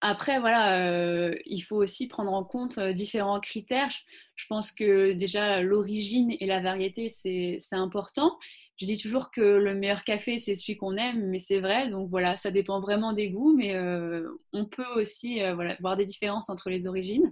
après, 0.00 0.40
voilà, 0.40 1.34
il 1.46 1.60
faut 1.60 1.76
aussi 1.76 2.08
prendre 2.08 2.32
en 2.32 2.44
compte 2.44 2.78
différents 2.78 3.40
critères. 3.40 3.92
Je 4.34 4.46
pense 4.48 4.72
que 4.72 5.12
déjà, 5.12 5.60
l'origine 5.60 6.34
et 6.40 6.46
la 6.46 6.60
variété, 6.60 7.08
c'est 7.08 7.58
important 7.72 8.38
je 8.80 8.86
dis 8.86 8.96
toujours 8.96 9.30
que 9.30 9.42
le 9.42 9.74
meilleur 9.74 10.00
café, 10.02 10.38
c'est 10.38 10.54
celui 10.54 10.78
qu'on 10.78 10.96
aime, 10.96 11.28
mais 11.28 11.38
c'est 11.38 11.60
vrai. 11.60 11.90
Donc 11.90 12.08
voilà, 12.08 12.38
ça 12.38 12.50
dépend 12.50 12.80
vraiment 12.80 13.12
des 13.12 13.28
goûts, 13.28 13.54
mais 13.54 13.74
euh, 13.74 14.26
on 14.54 14.64
peut 14.64 14.86
aussi 14.96 15.42
euh, 15.42 15.54
voilà, 15.54 15.76
voir 15.80 15.98
des 15.98 16.06
différences 16.06 16.48
entre 16.48 16.70
les 16.70 16.86
origines. 16.86 17.30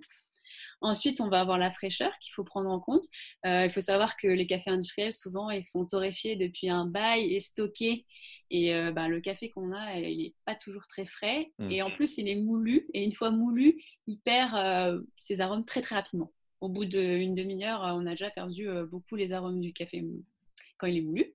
Ensuite, 0.80 1.20
on 1.20 1.28
va 1.28 1.40
avoir 1.40 1.58
la 1.58 1.70
fraîcheur 1.70 2.12
qu'il 2.20 2.32
faut 2.32 2.44
prendre 2.44 2.70
en 2.70 2.78
compte. 2.78 3.04
Euh, 3.46 3.64
il 3.64 3.70
faut 3.70 3.80
savoir 3.80 4.16
que 4.16 4.28
les 4.28 4.46
cafés 4.46 4.70
industriels, 4.70 5.12
souvent, 5.12 5.50
ils 5.50 5.64
sont 5.64 5.86
torréfiés 5.86 6.36
depuis 6.36 6.68
un 6.70 6.86
bail 6.86 7.34
et 7.34 7.40
stockés. 7.40 8.06
Et 8.50 8.72
bah, 8.92 9.08
le 9.08 9.20
café 9.20 9.50
qu'on 9.50 9.72
a, 9.72 9.98
il 9.98 10.18
n'est 10.18 10.34
pas 10.46 10.54
toujours 10.54 10.86
très 10.86 11.04
frais. 11.04 11.52
Mmh. 11.58 11.70
Et 11.70 11.82
en 11.82 11.90
plus, 11.90 12.18
il 12.18 12.28
est 12.28 12.36
moulu. 12.36 12.88
Et 12.94 13.02
une 13.02 13.12
fois 13.12 13.30
moulu, 13.30 13.82
il 14.06 14.18
perd 14.20 15.04
ses 15.16 15.40
arômes 15.40 15.64
très, 15.64 15.80
très 15.80 15.96
rapidement. 15.96 16.32
Au 16.60 16.68
bout 16.68 16.84
d'une 16.84 17.34
demi-heure, 17.34 17.80
on 17.82 18.06
a 18.06 18.10
déjà 18.12 18.30
perdu 18.30 18.68
beaucoup 18.90 19.16
les 19.16 19.32
arômes 19.32 19.60
du 19.60 19.72
café 19.72 20.04
quand 20.76 20.86
il 20.86 20.98
est 20.98 21.02
moulu. 21.02 21.34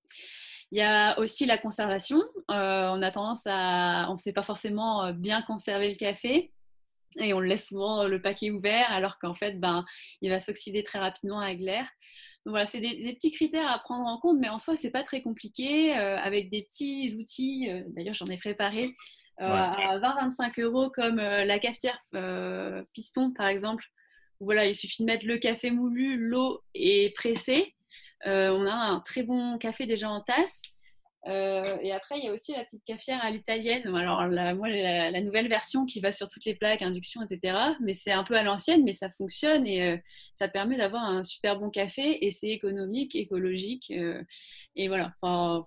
Il 0.71 0.79
y 0.79 0.81
a 0.81 1.19
aussi 1.19 1.45
la 1.45 1.57
conservation. 1.57 2.21
on 2.47 3.01
a 3.01 3.11
tendance 3.11 3.43
à, 3.45 4.07
on 4.09 4.13
ne 4.13 4.17
sait 4.17 4.33
pas 4.33 4.41
forcément 4.41 5.13
bien 5.13 5.41
conserver 5.43 5.89
le 5.89 5.95
café 5.95 6.51
et 7.17 7.33
on 7.33 7.39
laisse 7.39 7.67
souvent 7.67 8.05
le 8.05 8.21
paquet 8.21 8.51
ouvert 8.51 8.91
alors 8.91 9.19
qu'en 9.19 9.35
fait, 9.35 9.59
ben, 9.59 9.85
il 10.21 10.29
va 10.29 10.39
s'oxyder 10.39 10.83
très 10.83 10.99
rapidement 10.99 11.39
avec 11.39 11.59
l'air. 11.59 11.87
voilà, 12.45 12.65
c'est 12.65 12.79
des, 12.79 13.13
petits 13.13 13.31
critères 13.31 13.69
à 13.69 13.79
prendre 13.79 14.05
en 14.05 14.19
compte, 14.19 14.37
mais 14.39 14.49
en 14.49 14.59
soi, 14.59 14.75
c'est 14.75 14.91
pas 14.91 15.03
très 15.03 15.21
compliqué. 15.21 15.93
avec 15.93 16.49
des 16.49 16.63
petits 16.63 17.15
outils, 17.19 17.69
d'ailleurs, 17.87 18.15
j'en 18.15 18.27
ai 18.27 18.37
préparé 18.37 18.95
à 19.37 19.97
20-25 19.99 20.61
euros, 20.61 20.89
comme 20.89 21.17
la 21.17 21.59
cafetière 21.59 21.99
piston, 22.93 23.31
par 23.31 23.47
exemple, 23.47 23.85
voilà, 24.43 24.65
il 24.65 24.75
suffit 24.75 25.03
de 25.03 25.07
mettre 25.07 25.25
le 25.25 25.37
café 25.37 25.71
moulu, 25.71 26.17
l'eau 26.17 26.61
et 26.73 27.11
pressé. 27.15 27.73
Euh, 28.25 28.49
on 28.49 28.65
a 28.65 28.73
un 28.73 28.99
très 28.99 29.23
bon 29.23 29.57
café 29.57 29.85
déjà 29.85 30.09
en 30.09 30.21
tasse. 30.21 30.61
Euh, 31.27 31.63
et 31.81 31.93
après, 31.93 32.17
il 32.17 32.25
y 32.25 32.27
a 32.27 32.33
aussi 32.33 32.51
la 32.51 32.63
petite 32.63 32.83
cafetière 32.83 33.23
à 33.23 33.31
l'italienne. 33.31 33.83
Alors, 33.95 34.27
moi, 34.55 34.69
j'ai 34.69 34.81
la, 34.81 35.21
nouvelle 35.21 35.47
version 35.47 35.85
qui 35.85 35.99
va 35.99 36.11
sur 36.11 36.27
toutes 36.27 36.45
les 36.45 36.55
plaques, 36.55 36.81
induction, 36.81 37.21
etc. 37.21 37.57
Mais 37.81 37.93
c'est 37.93 38.11
un 38.11 38.23
peu 38.23 38.35
à 38.35 38.43
l'ancienne, 38.43 38.83
mais 38.83 38.91
ça 38.91 39.09
fonctionne 39.09 39.65
et 39.65 39.83
euh, 39.83 39.97
ça 40.33 40.47
permet 40.47 40.77
d'avoir 40.77 41.03
un 41.03 41.23
super 41.23 41.59
bon 41.59 41.69
café 41.69 42.25
et 42.25 42.31
c'est 42.31 42.49
économique, 42.49 43.15
écologique. 43.15 43.91
et 44.75 44.87
voilà. 44.87 45.13
Enfin, 45.21 45.65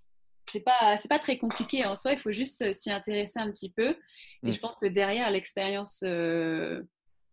c'est 0.52 0.60
pas 0.60 0.96
pas 1.08 1.18
très 1.18 1.38
compliqué 1.38 1.84
en 1.84 1.96
soi. 1.96 2.12
Il 2.12 2.18
faut 2.18 2.32
juste 2.32 2.72
s'y 2.72 2.90
intéresser 2.90 3.38
un 3.38 3.50
petit 3.50 3.72
peu. 3.72 3.96
Et 4.42 4.48
mm. 4.48 4.52
je 4.52 4.60
pense 4.60 4.78
que 4.78 4.86
derrière 4.86 5.30
l'expérience 5.30 6.04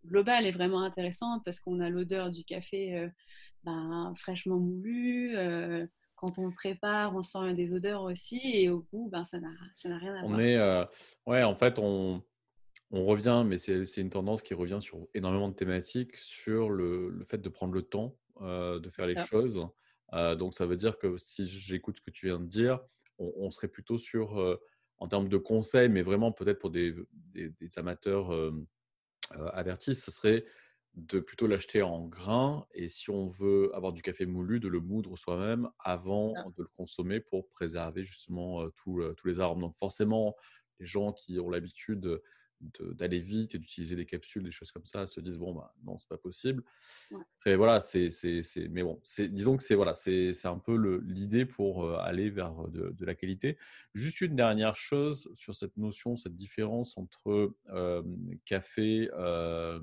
globale 0.05 0.45
est 0.45 0.51
vraiment 0.51 0.83
intéressante 0.83 1.43
parce 1.45 1.59
qu'on 1.59 1.79
a 1.79 1.89
l'odeur 1.89 2.29
du 2.29 2.43
café 2.43 2.95
euh, 2.95 3.07
ben, 3.63 4.13
fraîchement 4.17 4.57
moulu. 4.57 5.35
Euh, 6.23 6.27
quand 6.27 6.41
on 6.41 6.47
le 6.47 6.53
prépare, 6.53 7.15
on 7.15 7.21
sent 7.21 7.53
des 7.53 7.73
odeurs 7.73 8.03
aussi. 8.03 8.39
Et 8.43 8.69
au 8.69 8.85
goût, 8.91 9.09
ben, 9.11 9.23
ça 9.25 9.39
n'a 9.39 9.49
rien 9.97 10.15
à 10.15 10.23
on 10.23 10.29
voir. 10.29 10.39
Est, 10.39 10.57
euh, 10.57 10.85
ouais, 11.25 11.43
en 11.43 11.55
fait, 11.55 11.79
on, 11.79 12.23
on 12.91 13.05
revient, 13.05 13.43
mais 13.45 13.57
c'est 13.57 13.97
une 13.97 14.09
tendance 14.09 14.41
qui 14.41 14.53
revient 14.53 14.79
sur 14.81 15.07
énormément 15.13 15.49
de 15.49 15.55
thématiques, 15.55 16.15
sur 16.17 16.69
le, 16.69 17.09
le 17.09 17.25
fait 17.25 17.39
de 17.39 17.49
prendre 17.49 17.73
le 17.73 17.83
temps 17.83 18.15
de 18.41 18.89
faire 18.89 19.05
les 19.05 19.15
choses. 19.15 19.65
donc, 20.11 20.53
ça 20.53 20.65
veut 20.65 20.75
dire 20.75 20.97
que 20.97 21.17
si 21.17 21.45
j'écoute 21.45 21.97
ce 21.97 22.01
que 22.01 22.11
tu 22.11 22.25
viens 22.27 22.39
de 22.39 22.45
dire, 22.45 22.79
on, 23.19 23.51
serait 23.51 23.67
plutôt 23.67 23.97
sur, 23.97 24.59
en 24.97 25.07
termes 25.07 25.29
de 25.29 25.37
conseils, 25.37 25.87
mais 25.87 26.01
vraiment 26.01 26.31
peut-être 26.31 26.59
pour 26.59 26.71
des, 26.71 26.95
des, 27.13 27.49
des 27.49 27.77
amateurs 27.77 28.33
euh, 29.37 29.49
avertis, 29.53 29.95
ce 29.95 30.11
serait 30.11 30.45
de 30.95 31.19
plutôt 31.19 31.47
l'acheter 31.47 31.81
en 31.81 32.05
grains 32.05 32.65
et 32.73 32.87
si 32.87 33.09
on 33.09 33.27
veut 33.27 33.71
avoir 33.73 33.93
du 33.93 34.01
café 34.01 34.25
moulu, 34.25 34.59
de 34.59 34.67
le 34.67 34.79
moudre 34.79 35.17
soi-même 35.17 35.69
avant 35.79 36.33
de 36.55 36.61
le 36.61 36.69
consommer 36.77 37.19
pour 37.19 37.49
préserver 37.49 38.03
justement 38.03 38.69
tous 38.75 39.01
les 39.25 39.39
arômes. 39.39 39.61
Donc 39.61 39.75
forcément, 39.75 40.35
les 40.79 40.85
gens 40.85 41.11
qui 41.11 41.39
ont 41.39 41.49
l'habitude 41.49 42.21
d'aller 42.79 43.19
vite 43.19 43.55
et 43.55 43.59
d'utiliser 43.59 43.95
des 43.95 44.05
capsules, 44.05 44.43
des 44.43 44.51
choses 44.51 44.71
comme 44.71 44.85
ça, 44.85 45.05
se 45.07 45.19
disent 45.19 45.37
bon 45.37 45.53
bah 45.53 45.73
non 45.83 45.97
c'est 45.97 46.07
pas 46.07 46.17
possible. 46.17 46.63
Après 47.39 47.55
voilà 47.55 47.81
c'est 47.81 48.09
mais 48.69 48.83
bon 48.83 48.99
c'est 49.03 49.27
disons 49.27 49.57
que 49.57 49.63
c'est 49.63 49.75
voilà 49.75 49.93
c'est 49.93 50.45
un 50.45 50.59
peu 50.59 51.01
l'idée 51.03 51.45
pour 51.45 51.89
aller 51.99 52.29
vers 52.29 52.53
de, 52.69 52.91
de, 52.91 53.05
la 53.05 53.15
qualité. 53.15 53.57
Juste 53.93 54.21
une 54.21 54.35
dernière 54.35 54.75
chose 54.75 55.29
sur 55.33 55.55
cette 55.55 55.75
notion, 55.75 56.15
cette 56.15 56.35
différence 56.35 56.97
entre 56.97 57.53
euh, 57.69 58.03
café 58.45 59.09
euh, 59.13 59.79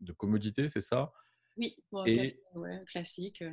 de 0.00 0.12
commodité, 0.12 0.68
c'est 0.68 0.80
ça? 0.80 1.12
Oui, 1.58 1.76
classique. 2.86 3.42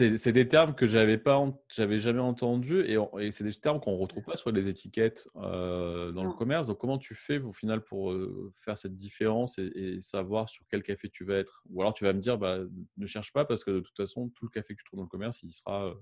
Euh. 0.00 0.16
c'est 0.16 0.32
des 0.32 0.48
termes 0.48 0.74
que 0.74 0.86
j'avais 0.86 1.18
pas, 1.18 1.40
j'avais 1.68 1.98
jamais 1.98 2.20
entendus 2.20 2.84
et, 2.86 3.32
c'est 3.32 3.44
des 3.44 3.52
termes 3.52 3.80
qu'on 3.80 3.96
retrouve 3.96 4.24
pas 4.24 4.36
sur 4.36 4.50
les 4.50 4.68
étiquettes 4.68 5.28
euh, 5.36 6.12
dans 6.12 6.24
le 6.24 6.32
commerce. 6.32 6.66
Donc 6.66 6.78
comment 6.78 6.98
tu 6.98 7.14
fais 7.14 7.38
au 7.38 7.52
final 7.52 7.82
pour 7.82 8.12
euh, 8.12 8.52
faire 8.56 8.76
cette 8.76 8.94
différence 8.94 9.58
et, 9.58 9.98
savoir 10.00 10.48
sur 10.48 10.64
quel 10.68 10.82
café 10.82 11.08
tu 11.08 11.24
vas 11.24 11.36
être? 11.36 11.62
Ou 11.70 11.80
alors 11.82 11.94
tu 11.94 12.04
vas 12.04 12.12
me 12.12 12.20
dire, 12.20 12.38
bah, 12.38 12.58
ne 12.96 13.06
cherche 13.06 13.32
pas 13.32 13.44
parce 13.44 13.64
que 13.64 13.70
de 13.70 13.80
toute 13.80 13.96
façon 13.96 14.28
tout 14.30 14.44
le 14.44 14.50
café 14.50 14.74
que 14.74 14.78
tu 14.78 14.84
trouves 14.84 14.98
dans 14.98 15.04
le 15.04 15.08
commerce, 15.10 15.42
il 15.42 15.52
sera 15.52 15.94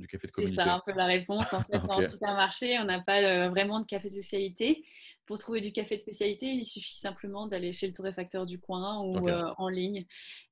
du 0.00 0.06
café 0.08 0.26
de 0.26 0.32
communauté. 0.32 0.56
C'est 0.56 0.68
ça 0.68 0.74
un 0.74 0.82
peu 0.84 0.92
la 0.92 1.06
réponse. 1.06 1.52
En 1.52 1.60
fait, 1.62 1.78
dans 1.78 2.00
le 2.00 2.08
supermarché, 2.08 2.78
on 2.78 2.84
n'a 2.84 3.00
pas 3.00 3.22
euh, 3.22 3.48
vraiment 3.48 3.80
de 3.80 3.86
café 3.86 4.08
de 4.08 4.14
spécialité. 4.14 4.84
Pour 5.26 5.38
trouver 5.38 5.60
du 5.60 5.72
café 5.72 5.96
de 5.96 6.00
spécialité, 6.00 6.46
il 6.46 6.64
suffit 6.64 6.98
simplement 6.98 7.46
d'aller 7.46 7.72
chez 7.72 7.86
le 7.86 7.92
torréfacteur 7.92 8.46
du 8.46 8.58
coin 8.58 9.00
ou 9.00 9.28
euh, 9.28 9.52
en 9.58 9.68
ligne. 9.68 10.06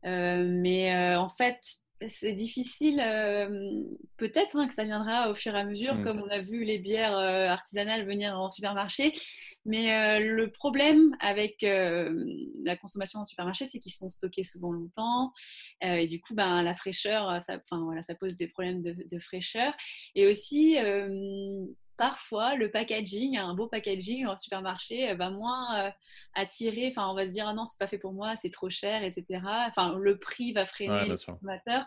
Euh, 0.04 0.46
mais 0.48 1.16
en 1.16 1.28
fait, 1.28 1.58
c'est 2.06 2.32
difficile. 2.32 3.00
Euh, 3.04 3.82
peut-être 4.16 4.56
hein, 4.56 4.68
que 4.68 4.74
ça 4.74 4.84
viendra 4.84 5.30
au 5.30 5.34
fur 5.34 5.54
et 5.54 5.58
à 5.58 5.64
mesure, 5.64 5.96
mm. 5.96 6.02
comme 6.02 6.22
on 6.22 6.28
a 6.28 6.38
vu 6.38 6.64
les 6.64 6.78
bières 6.78 7.16
euh, 7.16 7.48
artisanales 7.48 8.06
venir 8.06 8.38
en 8.38 8.50
supermarché. 8.50 9.12
Mais 9.64 9.92
euh, 9.92 10.18
le 10.20 10.50
problème 10.50 11.16
avec 11.20 11.62
la 11.62 12.76
consommation 12.76 13.20
en 13.20 13.24
supermarché, 13.24 13.66
c'est 13.66 13.78
qu'ils 13.78 13.92
sont 13.92 14.08
stockés 14.08 14.42
souvent 14.42 14.72
longtemps. 14.72 15.32
et 15.82 16.06
du 16.06 16.20
coup, 16.20 16.34
ben, 16.34 16.62
la 16.62 16.74
fraîcheur, 16.74 17.42
ça, 17.42 17.60
voilà, 17.70 18.02
ça 18.02 18.14
pose 18.14 18.36
des 18.36 18.48
problèmes 18.48 18.82
de, 18.82 18.94
de 19.10 19.18
fraîcheur. 19.18 19.74
Et 20.14 20.26
aussi, 20.26 20.76
parfois 21.98 22.54
le 22.54 22.70
packaging, 22.70 23.36
un 23.36 23.54
beau 23.54 23.66
packaging 23.66 24.24
en 24.26 24.36
supermarché 24.38 25.14
va 25.14 25.30
moins 25.30 25.86
euh, 25.86 25.90
attirer. 26.34 26.88
Enfin, 26.88 27.08
on 27.10 27.14
va 27.14 27.26
se 27.26 27.32
dire 27.32 27.46
ah 27.46 27.52
non, 27.52 27.64
c'est 27.64 27.78
pas 27.78 27.88
fait 27.88 27.98
pour 27.98 28.12
moi, 28.12 28.36
c'est 28.36 28.50
trop 28.50 28.70
cher, 28.70 29.02
etc. 29.02 29.40
Enfin, 29.66 29.98
le 29.98 30.18
prix 30.18 30.52
va 30.52 30.64
freiner 30.64 31.02
le 31.02 31.10
consommateur. 31.10 31.84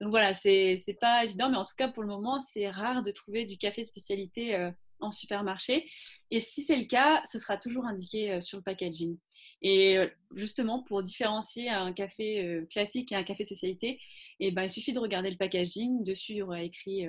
Donc 0.00 0.10
voilà, 0.10 0.34
c'est 0.34 0.96
pas 1.00 1.24
évident, 1.24 1.50
mais 1.50 1.58
en 1.58 1.64
tout 1.64 1.74
cas 1.76 1.88
pour 1.88 2.02
le 2.02 2.08
moment, 2.08 2.40
c'est 2.40 2.68
rare 2.70 3.02
de 3.02 3.10
trouver 3.10 3.44
du 3.44 3.58
café 3.58 3.84
spécialité 3.84 4.56
euh, 4.56 4.70
en 4.98 5.12
supermarché. 5.12 5.86
Et 6.30 6.40
si 6.40 6.62
c'est 6.62 6.76
le 6.76 6.86
cas, 6.86 7.22
ce 7.30 7.38
sera 7.38 7.58
toujours 7.58 7.84
indiqué 7.84 8.32
euh, 8.32 8.40
sur 8.40 8.56
le 8.56 8.64
packaging. 8.64 9.18
Et 9.62 9.98
justement, 10.34 10.82
pour 10.82 11.02
différencier 11.02 11.68
un 11.68 11.92
café 11.92 12.62
classique 12.70 13.12
et 13.12 13.14
un 13.14 13.24
café 13.24 13.44
spécialité, 13.44 14.00
eh 14.38 14.52
ben, 14.52 14.62
il 14.62 14.70
suffit 14.70 14.92
de 14.92 14.98
regarder 14.98 15.30
le 15.30 15.36
packaging. 15.36 16.02
Dessus, 16.02 16.32
il 16.32 16.36
y 16.38 16.42
aura 16.42 16.62
écrit 16.62 17.06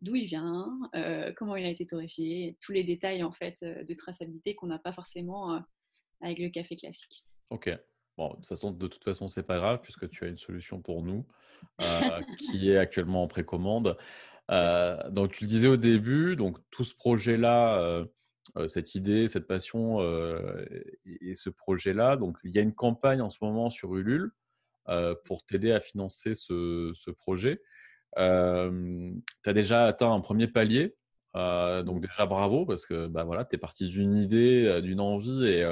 d'où 0.00 0.14
il 0.14 0.26
vient, 0.26 0.78
euh, 0.94 1.32
comment 1.36 1.56
il 1.56 1.64
a 1.64 1.70
été 1.70 1.86
torréfié, 1.86 2.56
tous 2.60 2.72
les 2.72 2.84
détails 2.84 3.22
en 3.22 3.32
fait 3.32 3.62
euh, 3.62 3.82
de 3.84 3.94
traçabilité 3.94 4.54
qu'on 4.54 4.68
n'a 4.68 4.78
pas 4.78 4.92
forcément 4.92 5.54
euh, 5.54 5.60
avec 6.20 6.38
le 6.38 6.48
café 6.48 6.76
classique. 6.76 7.24
Ok. 7.50 7.70
Bon, 8.16 8.30
de 8.30 8.34
toute 8.36 8.46
façon, 8.46 8.72
de 8.72 8.86
toute 8.86 9.04
façon, 9.04 9.28
c'est 9.28 9.44
pas 9.44 9.58
grave 9.58 9.80
puisque 9.82 10.08
tu 10.10 10.24
as 10.24 10.28
une 10.28 10.36
solution 10.36 10.80
pour 10.80 11.02
nous 11.02 11.26
qui 12.38 12.70
est 12.70 12.76
actuellement 12.76 13.22
en 13.22 13.28
précommande. 13.28 13.96
donc, 14.48 15.32
tu 15.32 15.44
le 15.44 15.48
disais 15.48 15.68
au 15.68 15.76
début, 15.76 16.34
donc 16.34 16.58
tout 16.70 16.82
ce 16.82 16.96
projet-là, 16.96 18.04
cette 18.66 18.96
idée, 18.96 19.28
cette 19.28 19.46
passion 19.46 20.00
et, 21.04 21.36
ce 21.36 21.48
projet-là, 21.48 22.16
donc 22.16 22.38
il 22.42 22.50
y 22.50 22.58
a 22.58 22.62
une 22.62 22.74
campagne 22.74 23.22
en 23.22 23.30
ce 23.30 23.38
moment 23.40 23.70
sur 23.70 23.94
Ulule 23.94 24.32
pour 25.24 25.44
t'aider 25.44 25.70
à 25.70 25.78
financer 25.78 26.34
ce, 26.34 26.90
ce 26.96 27.12
projet 27.12 27.62
tu 28.16 29.50
as 29.50 29.52
déjà 29.52 29.86
atteint 29.86 30.12
un 30.12 30.20
premier 30.20 30.48
palier. 30.48 30.96
donc 31.34 32.00
déjà 32.00 32.26
bravo 32.26 32.66
parce 32.66 32.86
que 32.86 33.06
bah, 33.06 33.24
voilà, 33.24 33.44
tu 33.44 33.56
es 33.56 33.58
parti 33.58 33.88
d'une 33.88 34.16
idée, 34.16 34.80
d'une 34.82 35.00
envie 35.00 35.46
et, 35.46 35.64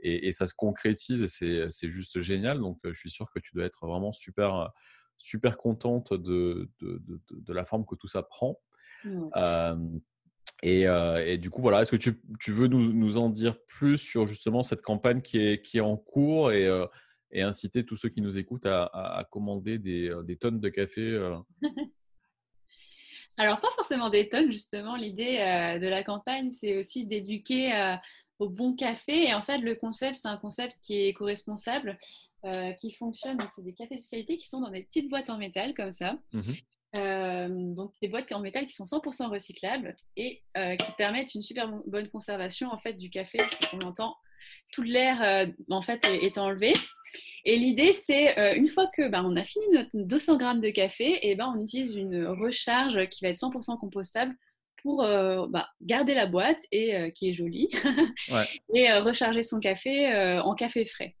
et, 0.00 0.32
ça 0.32 0.46
se 0.46 0.54
concrétise 0.54 1.22
et 1.22 1.68
c'est 1.70 1.88
juste 1.88 2.20
génial. 2.20 2.60
Donc 2.60 2.78
je 2.84 2.98
suis 2.98 3.10
sûr 3.10 3.30
que 3.30 3.38
tu 3.38 3.54
dois 3.54 3.64
être 3.64 3.86
vraiment 3.86 4.12
super, 4.12 4.70
super 5.18 5.58
contente 5.58 6.12
de, 6.12 6.70
de, 6.80 7.02
de, 7.30 7.52
la 7.52 7.64
forme 7.64 7.84
que 7.86 7.94
tout 7.94 8.08
ça 8.08 8.22
prend. 8.22 8.58
Et, 10.62 10.82
et, 10.82 11.38
du 11.38 11.50
coup, 11.50 11.60
voilà, 11.60 11.82
est-ce 11.82 11.90
que 11.90 11.96
tu, 11.96 12.20
tu 12.40 12.52
veux 12.52 12.66
nous, 12.66 12.92
nous, 12.92 13.18
en 13.18 13.28
dire 13.28 13.56
plus 13.66 13.98
sur 13.98 14.26
justement 14.26 14.62
cette 14.62 14.82
campagne 14.82 15.20
qui 15.20 15.38
est, 15.38 15.62
qui 15.62 15.78
est 15.78 15.82
en 15.82 15.96
cours 15.96 16.50
et, 16.52 16.66
et 17.36 17.42
inciter 17.42 17.84
tous 17.84 17.96
ceux 17.96 18.08
qui 18.08 18.22
nous 18.22 18.38
écoutent 18.38 18.66
à, 18.66 19.28
commander 19.30 19.78
des, 19.78 20.08
euh, 20.08 20.22
des, 20.22 20.36
tonnes 20.36 20.58
de 20.58 20.70
café 20.70 21.02
euh. 21.02 21.36
Alors, 23.36 23.60
pas 23.60 23.70
forcément 23.72 24.08
des 24.08 24.30
tonnes, 24.30 24.50
justement. 24.50 24.96
L'idée 24.96 25.36
euh, 25.40 25.78
de 25.78 25.86
la 25.86 26.02
campagne, 26.02 26.50
c'est 26.50 26.78
aussi 26.78 27.04
d'éduquer 27.04 27.98
au 28.38 28.48
bon 28.48 28.74
café. 28.74 29.28
Et 29.28 29.34
en 29.34 29.42
fait, 29.42 29.58
le 29.58 29.74
concept, 29.74 30.16
c'est 30.16 30.28
un 30.28 30.38
concept 30.38 30.78
qui 30.80 30.94
est 30.94 31.08
éco-responsable, 31.08 31.98
qui 32.80 32.92
fonctionne. 32.92 33.36
C'est 33.54 33.62
des 33.62 33.74
cafés 33.74 33.98
spécialités 33.98 34.38
qui 34.38 34.48
sont 34.48 34.62
dans 34.62 34.70
des 34.70 34.84
petites 34.84 35.10
boîtes 35.10 35.28
en 35.28 35.36
métal, 35.36 35.74
comme 35.74 35.92
ça. 35.92 36.18
Mmh 36.32 36.40
donc 36.94 37.92
des 38.00 38.08
boîtes 38.08 38.32
en 38.32 38.40
métal 38.40 38.64
qui 38.64 38.72
sont 38.72 38.84
100% 38.84 39.28
recyclables 39.28 39.94
et 40.16 40.42
qui 40.54 40.92
permettent 40.96 41.34
une 41.34 41.42
super 41.42 41.68
bonne 41.86 42.08
conservation 42.08 42.72
en 42.72 42.78
fait 42.78 42.94
du 42.94 43.10
café. 43.10 43.36
On 43.74 43.86
entend 43.86 44.16
tout 44.72 44.82
l'air 44.82 45.46
en 45.70 45.82
fait 45.82 46.04
est 46.04 46.38
enlevé 46.38 46.72
et 47.46 47.56
l'idée, 47.56 47.92
c'est 47.92 48.36
euh, 48.40 48.54
une 48.56 48.66
fois 48.66 48.88
que 48.88 49.08
ben, 49.08 49.22
on 49.24 49.36
a 49.36 49.44
fini 49.44 49.64
notre 49.72 49.96
200 49.96 50.36
grammes 50.36 50.60
de 50.60 50.70
café, 50.70 51.20
et 51.22 51.36
ben, 51.36 51.54
on 51.56 51.60
utilise 51.60 51.94
une 51.94 52.26
recharge 52.26 53.08
qui 53.08 53.24
va 53.24 53.30
être 53.30 53.36
100% 53.36 53.78
compostable 53.78 54.34
pour 54.82 55.04
euh, 55.04 55.46
bah, 55.48 55.68
garder 55.80 56.12
la 56.12 56.26
boîte 56.26 56.60
et 56.72 56.96
euh, 56.96 57.10
qui 57.10 57.30
est 57.30 57.32
jolie 57.32 57.70
et 58.74 58.92
recharger 58.94 59.44
son 59.44 59.60
café 59.60 60.12
en 60.44 60.54
café 60.54 60.84
frais. 60.84 61.14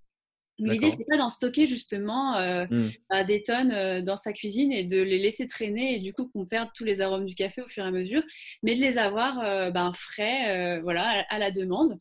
L'idée, 0.58 0.90
c'est 0.90 1.04
pas 1.08 1.18
d'en 1.18 1.28
stocker 1.28 1.66
justement 1.66 2.40
mmh. 2.40 2.88
bah, 3.10 3.24
des 3.24 3.42
tonnes 3.42 4.02
dans 4.02 4.16
sa 4.16 4.32
cuisine 4.32 4.72
et 4.72 4.84
de 4.84 5.00
les 5.00 5.18
laisser 5.18 5.46
traîner 5.46 5.96
et 5.96 6.00
du 6.00 6.14
coup 6.14 6.28
qu'on 6.28 6.46
perde 6.46 6.70
tous 6.74 6.84
les 6.84 7.02
arômes 7.02 7.26
du 7.26 7.34
café 7.34 7.60
au 7.60 7.68
fur 7.68 7.84
et 7.84 7.88
à 7.88 7.90
mesure, 7.90 8.22
mais 8.62 8.74
de 8.74 8.80
les 8.80 8.96
avoir 8.96 9.70
ben, 9.70 9.92
frais, 9.92 10.80
voilà, 10.80 11.24
à, 11.28 11.38
la 11.38 11.50
demande. 11.50 12.00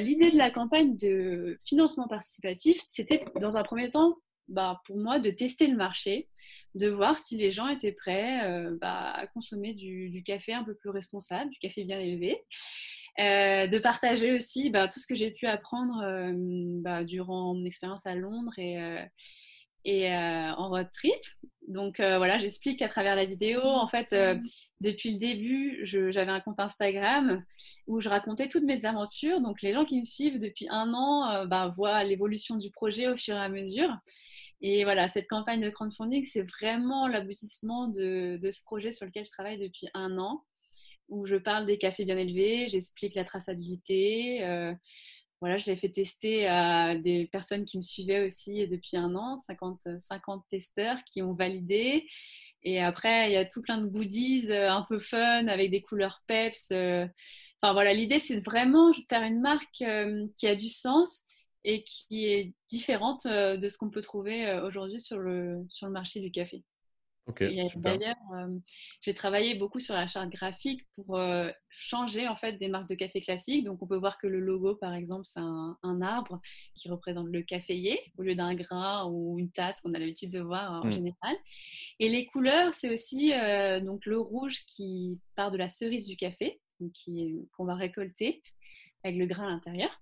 L'idée 0.00 0.30
de 0.30 0.38
la 0.38 0.50
campagne 0.50 0.96
de 0.96 1.58
financement 1.64 2.08
participatif, 2.08 2.80
c'était 2.90 3.24
dans 3.40 3.56
un 3.56 3.62
premier 3.62 3.90
temps, 3.90 4.16
bah, 4.48 4.80
pour 4.86 4.96
moi, 4.96 5.18
de 5.18 5.30
tester 5.30 5.66
le 5.66 5.76
marché, 5.76 6.28
de 6.74 6.88
voir 6.88 7.18
si 7.18 7.36
les 7.36 7.50
gens 7.50 7.68
étaient 7.68 7.92
prêts 7.92 8.44
euh, 8.44 8.76
bah, 8.80 9.10
à 9.12 9.26
consommer 9.26 9.74
du, 9.74 10.22
café 10.24 10.52
un 10.52 10.62
peu 10.62 10.74
plus 10.74 10.90
responsable, 10.90 11.50
du 11.50 11.58
café 11.58 11.84
bien 11.84 11.98
élevé. 11.98 12.44
Euh, 13.18 13.66
de 13.66 13.78
partager 13.78 14.32
aussi 14.32 14.68
bah, 14.68 14.86
tout 14.88 15.00
ce 15.00 15.06
que 15.06 15.14
j'ai 15.14 15.30
pu 15.30 15.46
apprendre 15.46 16.02
euh, 16.02 16.32
bah, 16.34 17.02
durant 17.02 17.54
mon 17.54 17.64
expérience 17.64 18.06
à 18.06 18.14
Londres 18.14 18.52
et, 18.58 18.76
et 19.86 20.12
en 20.14 20.68
road 20.68 20.88
trip. 20.92 21.14
Donc 21.68 21.96
voilà, 21.98 22.38
j'explique 22.38 22.82
à 22.82 22.88
travers 22.88 23.16
la 23.16 23.24
vidéo. 23.24 23.60
En 23.62 23.86
fait, 23.86 24.14
depuis 24.80 25.12
le 25.12 25.18
début, 25.18 25.80
j'avais 25.84 26.30
un 26.30 26.40
compte 26.40 26.60
Instagram 26.60 27.42
où 27.86 28.00
je 28.00 28.08
racontais 28.08 28.48
toutes 28.48 28.64
mes 28.64 28.84
aventures. 28.84 29.40
Donc 29.40 29.62
les 29.62 29.72
gens 29.72 29.84
qui 29.84 29.98
me 29.98 30.04
suivent 30.04 30.38
depuis 30.38 30.66
un 30.70 30.92
an 30.92 31.46
bah, 31.46 31.72
voient 31.76 32.04
l'évolution 32.04 32.56
du 32.56 32.70
projet 32.70 33.08
au 33.08 33.16
fur 33.16 33.36
et 33.36 33.40
à 33.40 33.48
mesure. 33.48 33.90
Et 34.60 34.84
voilà, 34.84 35.08
cette 35.08 35.28
campagne 35.28 35.60
de 35.60 35.70
crowdfunding, 35.70 36.24
c'est 36.24 36.42
vraiment 36.42 37.08
l'aboutissement 37.08 37.88
de, 37.88 38.38
ce 38.42 38.62
projet 38.62 38.90
sur 38.90 39.06
lequel 39.06 39.26
je 39.26 39.30
travaille 39.30 39.58
depuis 39.58 39.88
un 39.94 40.18
an, 40.18 40.44
où 41.08 41.26
je 41.26 41.36
parle 41.36 41.66
des 41.66 41.78
cafés 41.78 42.04
bien 42.04 42.16
élevés, 42.16 42.66
j'explique 42.66 43.14
la 43.14 43.24
traçabilité. 43.24 44.42
Euh, 45.36 45.40
voilà, 45.40 45.56
je 45.56 45.66
l'ai 45.66 45.76
fait 45.76 45.90
tester 45.90 46.46
à 46.46 46.96
des 46.96 47.26
personnes 47.26 47.64
qui 47.64 47.76
me 47.76 47.82
suivaient 47.82 48.24
aussi 48.24 48.66
depuis 48.68 48.96
un 48.96 49.14
an, 49.14 49.36
50, 49.36 49.88
50 49.98 50.44
testeurs 50.50 50.98
qui 51.04 51.22
ont 51.22 51.34
validé. 51.34 52.06
Et 52.62 52.80
après, 52.82 53.30
il 53.30 53.34
y 53.34 53.36
a 53.36 53.44
tout 53.44 53.62
plein 53.62 53.78
de 53.78 53.86
goodies 53.86 54.46
euh, 54.50 54.70
un 54.70 54.82
peu 54.88 54.98
fun 54.98 55.46
avec 55.48 55.70
des 55.70 55.82
couleurs 55.82 56.22
peps. 56.26 56.68
Euh. 56.72 57.06
Enfin 57.62 57.72
voilà, 57.72 57.92
l'idée, 57.94 58.18
c'est 58.18 58.40
vraiment 58.40 58.92
faire 59.08 59.22
une 59.22 59.40
marque 59.40 59.66
qui 59.72 60.46
a 60.46 60.54
du 60.54 60.68
sens 60.68 61.26
et 61.66 61.82
qui 61.84 62.26
est 62.26 62.54
différente 62.70 63.26
euh, 63.26 63.56
de 63.56 63.68
ce 63.68 63.76
qu'on 63.76 63.90
peut 63.90 64.00
trouver 64.00 64.46
euh, 64.46 64.66
aujourd'hui 64.66 65.00
sur 65.00 65.18
le, 65.18 65.66
sur 65.68 65.86
le 65.88 65.92
marché 65.92 66.20
du 66.20 66.30
café. 66.30 66.62
D'ailleurs, 67.76 68.16
euh, 68.34 68.58
j'ai 69.00 69.12
travaillé 69.12 69.54
beaucoup 69.54 69.80
sur 69.80 69.94
la 69.94 70.06
charte 70.06 70.30
graphique 70.30 70.86
pour 70.94 71.20
changer 71.70 72.28
en 72.28 72.36
fait 72.36 72.52
des 72.52 72.68
marques 72.68 72.88
de 72.88 72.94
café 72.94 73.20
classiques. 73.20 73.64
Donc, 73.64 73.82
on 73.82 73.86
peut 73.86 73.96
voir 73.96 74.16
que 74.16 74.26
le 74.26 74.38
logo, 74.38 74.76
par 74.76 74.94
exemple, 74.94 75.24
c'est 75.24 75.40
un, 75.40 75.76
arbre 76.02 76.40
qui 76.74 76.88
représente 76.88 77.28
le 77.28 77.42
caféier 77.42 77.98
au 78.16 78.22
lieu 78.22 78.34
d'un 78.34 78.54
grain 78.54 79.06
ou 79.10 79.38
une 79.38 79.50
tasse 79.50 79.80
qu'on 79.80 79.94
a 79.94 79.98
l'habitude 79.98 80.30
de 80.30 80.40
voir 80.40 80.84
en 80.84 80.86
mmh. 80.86 80.92
général. 80.92 81.36
Et 81.98 82.08
les 82.08 82.26
couleurs, 82.26 82.74
c'est 82.74 82.90
aussi 82.90 83.32
donc 83.82 84.06
le 84.06 84.18
rouge 84.18 84.64
qui 84.66 85.20
part 85.34 85.50
de 85.50 85.56
la 85.56 85.68
cerise 85.68 86.06
du 86.06 86.16
café, 86.16 86.60
qu'on 87.56 87.64
va 87.64 87.74
récolter 87.74 88.42
avec 89.02 89.18
le 89.18 89.26
grain 89.26 89.46
à 89.46 89.50
l'intérieur. 89.50 90.00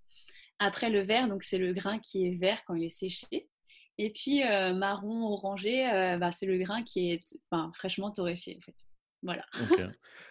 Après 0.59 0.91
le 0.91 1.01
vert, 1.01 1.29
donc 1.29 1.43
c'est 1.43 1.59
le 1.59 1.73
grain 1.73 1.99
qui 1.99 2.27
est 2.27 2.35
vert 2.35 2.63
quand 2.65 2.75
il 2.75 2.85
est 2.85 2.89
séché. 2.89 3.49
Et 3.99 4.11
puis 4.11 4.43
euh, 4.43 4.75
marron 4.75 5.25
orangé, 5.33 5.89
euh, 5.89 6.19
bah, 6.19 6.33
c'est 6.33 6.47
le 6.47 6.59
grain 6.59 6.83
qui 6.83 7.13
est 7.13 7.39
fraîchement 7.75 8.11
torréfié 8.11 8.57
en 8.57 8.61
fait. 8.61 8.75
Voilà. 9.23 9.45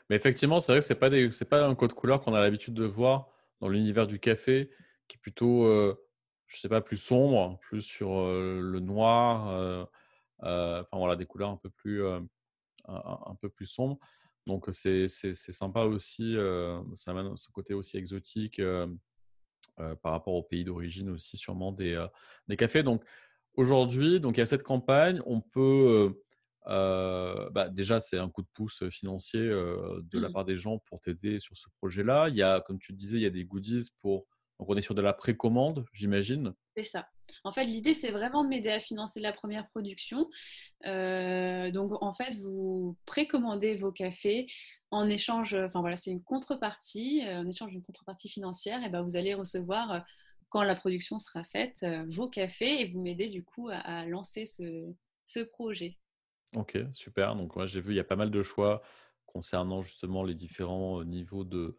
Mais 0.10 0.16
effectivement, 0.16 0.60
c'est 0.60 0.72
vrai 0.72 0.82
que 0.82 0.94
pas 0.94 1.32
c'est 1.32 1.50
pas 1.50 1.66
un 1.66 1.76
code 1.76 1.94
couleur 1.94 2.22
qu'on 2.22 2.34
a 2.34 2.42
l'habitude 2.42 2.74
de 2.74 2.86
voir 2.86 3.28
dans 3.60 3.70
l'univers 3.70 4.06
du 4.06 4.20
café, 4.20 4.70
qui 5.08 5.18
est 5.18 5.20
plutôt, 5.20 5.66
euh, 5.66 5.96
je 6.48 6.60
sais 6.60 6.70
pas, 6.70 6.82
plus 6.82 6.98
sombre, 6.98 7.58
plus 7.62 7.82
sur 7.82 8.24
le 8.24 8.80
noir. 8.80 9.88
enfin 10.40 10.86
voilà, 10.92 11.16
des 11.16 11.26
couleurs 11.26 11.50
un 11.50 11.58
peu 11.58 11.70
plus, 11.70 12.06
un, 12.88 13.36
peu 13.42 13.50
plus 13.50 13.66
sombres. 13.66 13.98
Donc 14.46 14.68
c'est 14.72 15.08
sympa 15.08 15.86
aussi, 15.86 16.36
ça 16.96 17.12
amène 17.12 17.36
ce 17.36 17.50
côté 17.50 17.74
aussi 17.74 17.98
exotique 17.98 18.62
euh, 19.80 19.96
par 19.96 20.12
rapport 20.12 20.36
au 20.36 20.44
pays 20.44 20.64
d'origine 20.64 21.10
aussi 21.10 21.36
sûrement 21.36 21.72
des, 21.72 21.96
euh, 21.96 22.06
des 22.48 22.56
cafés. 22.56 22.84
Donc 22.84 23.04
aujourd'hui, 23.56 24.20
donc 24.20 24.38
il 24.38 24.40
y 24.40 24.44
a 24.44 24.46
cette 24.46 24.64
campagne, 24.64 25.22
on 25.26 25.42
peut 25.42 26.14
euh, 26.68 27.50
bah, 27.50 27.70
déjà, 27.70 28.00
c'est 28.00 28.18
un 28.18 28.30
coup 28.30 28.42
de 28.42 28.48
pouce 28.54 28.88
financier 28.90 29.42
de 29.42 30.20
la 30.20 30.30
mmh. 30.30 30.34
part 30.34 30.46
des 30.46 30.56
gens 30.56 30.80
pour 30.86 31.00
t'aider 31.00 31.40
sur 31.40 31.58
ce 31.58 31.68
projet-là. 31.78 32.30
Il 32.30 32.36
y 32.36 32.42
a, 32.42 32.62
comme 32.62 32.80
tu 32.80 32.94
disais, 32.94 33.18
il 33.18 33.24
y 33.24 33.26
a 33.26 33.32
des 33.32 33.46
goodies 33.46 33.90
pour. 34.02 34.26
Donc, 34.60 34.70
on 34.70 34.78
est 34.78 34.82
sur 34.82 34.96
de 34.96 35.02
la 35.02 35.14
précommande, 35.14 35.84
j'imagine. 35.92 36.54
C'est 36.78 36.86
ça. 36.86 37.08
En 37.44 37.52
fait, 37.52 37.66
l'idée, 37.66 37.94
c'est 37.94 38.12
vraiment 38.12 38.44
de 38.44 38.50
m'aider 38.50 38.70
à 38.70 38.80
financer 38.80 39.20
la 39.20 39.34
première 39.34 39.68
production. 39.68 40.30
donc, 40.86 41.92
en 42.02 42.14
fait, 42.14 42.38
vous 42.38 42.98
précommandez 43.06 43.76
vos 43.76 43.92
cafés 43.92 44.48
en 44.94 45.10
échange, 45.10 45.56
enfin 45.56 45.82
voilà, 45.82 45.96
c'est 45.96 46.12
une 46.12 46.24
contrepartie, 46.24 47.24
euh, 47.26 47.40
en 47.40 47.48
échange 47.48 47.72
d'une 47.72 47.82
contrepartie 47.82 48.30
financière, 48.30 48.84
et 48.84 48.90
ben 48.90 49.02
vous 49.02 49.16
allez 49.16 49.34
recevoir 49.34 49.92
euh, 49.92 50.00
quand 50.54 50.62
la 50.62 50.76
production 50.76 51.18
sera 51.18 51.44
faite 51.44 51.82
euh, 51.82 52.06
vos 52.08 52.30
cafés 52.30 52.82
et 52.82 52.86
vous 52.86 53.02
m'aidez 53.02 53.28
du 53.28 53.44
coup 53.44 53.70
à, 53.72 54.06
lancer 54.06 54.46
ce, 54.46 55.44
projet. 55.46 55.98
Ok, 56.56 56.78
super. 56.92 57.36
Donc 57.36 57.56
moi 57.56 57.66
j'ai 57.66 57.82
vu 57.82 57.94
il 57.94 57.96
y 57.96 58.00
a 58.00 58.04
pas 58.04 58.16
mal 58.16 58.30
de 58.30 58.44
choix 58.44 58.84
concernant 59.26 59.82
justement 59.82 60.24
les 60.24 60.36
différents 60.36 61.04
niveaux 61.04 61.44
de, 61.44 61.76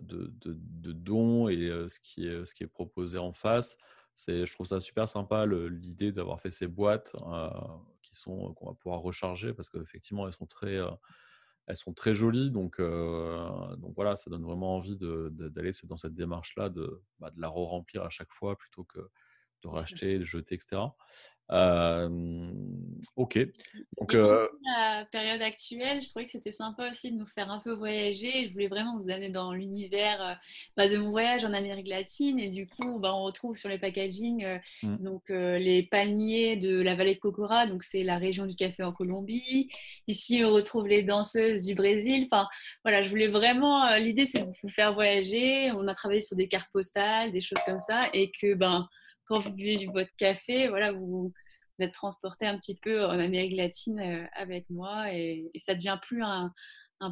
de, 0.00 0.92
dons 0.92 1.48
et 1.48 1.56
ce 1.88 1.98
qui, 1.98 2.28
est, 2.28 2.46
ce 2.46 2.54
qui 2.54 2.62
est 2.62 2.68
proposé 2.68 3.18
en 3.18 3.32
face. 3.32 3.76
C'est, 4.14 4.46
je 4.46 4.54
trouve 4.54 4.68
ça 4.68 4.78
super 4.78 5.08
sympa 5.08 5.44
l'idée 5.46 6.12
d'avoir 6.12 6.40
fait 6.40 6.52
ces 6.52 6.68
boîtes 6.68 7.16
qui 8.02 8.14
sont 8.14 8.54
qu'on 8.54 8.66
va 8.66 8.74
pouvoir 8.74 9.00
recharger 9.00 9.52
parce 9.52 9.70
qu'effectivement 9.70 10.28
elles 10.28 10.34
sont 10.34 10.46
très 10.46 10.78
elles 11.68 11.76
sont 11.76 11.92
très 11.92 12.14
jolies, 12.14 12.50
donc, 12.50 12.80
voilà, 13.94 14.16
ça 14.16 14.30
donne 14.30 14.42
vraiment 14.44 14.76
envie 14.76 14.96
d'aller 14.98 15.72
dans 15.86 15.96
cette 15.98 16.14
démarche-là, 16.14 16.70
de, 16.70 17.02
bah, 17.20 17.30
de 17.30 17.40
la 17.40 17.48
re-remplir 17.48 18.02
à 18.04 18.10
chaque 18.10 18.32
fois 18.32 18.56
plutôt 18.58 18.84
que 18.84 19.00
de 19.62 19.68
racheter, 19.68 20.18
de 20.18 20.24
jeter, 20.24 20.54
etc 20.54 20.88
ok. 23.16 23.38
Donc, 23.98 24.14
euh... 24.14 24.48
la 24.64 25.06
période 25.10 25.40
actuelle, 25.40 26.02
je 26.02 26.08
trouvais 26.08 26.26
que 26.26 26.30
c'était 26.30 26.52
sympa 26.52 26.90
aussi 26.90 27.10
de 27.10 27.16
nous 27.16 27.26
faire 27.26 27.50
un 27.50 27.60
peu 27.60 27.72
voyager. 27.72 28.44
Je 28.44 28.52
voulais 28.52 28.68
vraiment 28.68 28.98
vous 28.98 29.10
amener 29.10 29.30
dans 29.30 29.52
l'univers 29.52 30.38
bah, 30.76 30.88
de 30.88 30.96
mon 30.98 31.10
voyage 31.10 31.44
en 31.44 31.52
Amérique 31.52 31.88
latine. 31.88 32.38
Et 32.38 32.48
du 32.48 32.66
coup, 32.66 32.98
bah, 32.98 33.14
on 33.14 33.24
retrouve 33.24 33.56
sur 33.56 33.68
les 33.68 33.78
packaging 33.78 34.60
mmh. 34.82 34.96
donc, 34.98 35.28
les 35.28 35.82
palmiers 35.84 36.56
de 36.56 36.80
la 36.80 36.94
vallée 36.94 37.14
de 37.14 37.20
Cocora. 37.20 37.66
Donc, 37.66 37.82
c'est 37.82 38.02
la 38.02 38.18
région 38.18 38.46
du 38.46 38.54
café 38.54 38.82
en 38.82 38.92
Colombie. 38.92 39.68
Ici, 40.06 40.42
on 40.44 40.52
retrouve 40.52 40.86
les 40.86 41.02
danseuses 41.02 41.64
du 41.64 41.74
Brésil. 41.74 42.28
Enfin, 42.30 42.46
voilà, 42.84 43.00
je 43.00 43.08
voulais 43.08 43.28
vraiment. 43.28 43.96
L'idée, 43.96 44.26
c'est 44.26 44.42
de 44.42 44.50
vous 44.62 44.68
faire 44.68 44.92
voyager. 44.92 45.72
On 45.72 45.88
a 45.88 45.94
travaillé 45.94 46.20
sur 46.20 46.36
des 46.36 46.48
cartes 46.48 46.70
postales, 46.72 47.32
des 47.32 47.40
choses 47.40 47.62
comme 47.64 47.80
ça. 47.80 48.00
Et 48.12 48.30
que, 48.30 48.54
ben, 48.54 48.86
quand 49.28 49.38
vous 49.38 49.52
buvez 49.52 49.86
votre 49.92 50.14
café, 50.16 50.68
voilà, 50.68 50.92
vous, 50.92 51.32
êtes 51.78 51.92
transporté 51.92 52.44
un 52.46 52.58
petit 52.58 52.76
peu 52.76 53.04
en 53.04 53.18
Amérique 53.20 53.56
latine 53.56 54.00
euh, 54.00 54.26
avec 54.34 54.68
moi 54.68 55.12
et, 55.12 55.48
ça 55.58 55.76
devient 55.76 55.98
plus 56.02 56.22
un, 56.24 56.52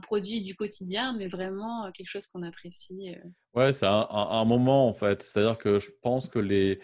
produit 0.02 0.42
du 0.42 0.57
quotidien, 0.57 1.16
mais 1.16 1.29
vraiment 1.29 1.92
quelque 1.92 2.09
chose 2.09 2.26
qu'on 2.26 2.42
apprécie. 2.42 3.14
Euh. 3.14 3.29
Ouais, 3.55 3.72
c'est 3.72 3.87
un, 3.87 4.44
moment 4.44 4.88
en 4.88 4.92
fait. 4.92 5.22
C'est-à-dire 5.22 5.59
que 5.59 5.79
je 5.79 5.90
pense 6.02 6.26
que 6.26 6.40
les, 6.40 6.81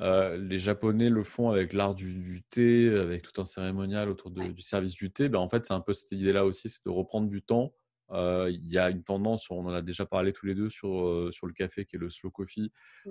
euh, 0.00 0.36
les 0.36 0.60
Japonais 0.60 1.10
le 1.10 1.24
font 1.24 1.50
avec 1.50 1.72
l'art 1.72 1.96
du, 1.96 2.44
thé, 2.50 2.88
avec 2.96 3.22
tout 3.22 3.40
un 3.40 3.44
cérémonial 3.44 4.08
autour 4.08 4.30
du 4.30 4.62
service 4.62 4.92
du 4.92 5.10
thé. 5.10 5.28
Ben, 5.28 5.40
en 5.40 5.48
fait, 5.48 5.66
c'est 5.66 5.74
un 5.74 5.80
peu 5.80 5.92
cette 5.92 6.12
idée-là 6.12 6.44
aussi, 6.44 6.70
c'est 6.70 6.84
de 6.86 6.90
reprendre 6.90 7.28
du 7.28 7.42
temps 7.42 7.74
il 8.12 8.68
y 8.68 8.78
a 8.78 8.90
une 8.90 9.02
tendance, 9.02 9.50
on 9.50 9.66
en 9.66 9.72
a 9.72 9.82
déjà 9.82 10.06
parlé 10.06 10.32
tous 10.32 10.46
les 10.46 10.54
deux 10.54 10.70
sur, 10.70 11.28
sur 11.32 11.46
le 11.46 11.52
café 11.52 11.84
qui 11.84 11.96
est 11.96 11.98
le 11.98 12.10
slow 12.10 12.30
coffee. 12.30 12.70
Où, 13.06 13.10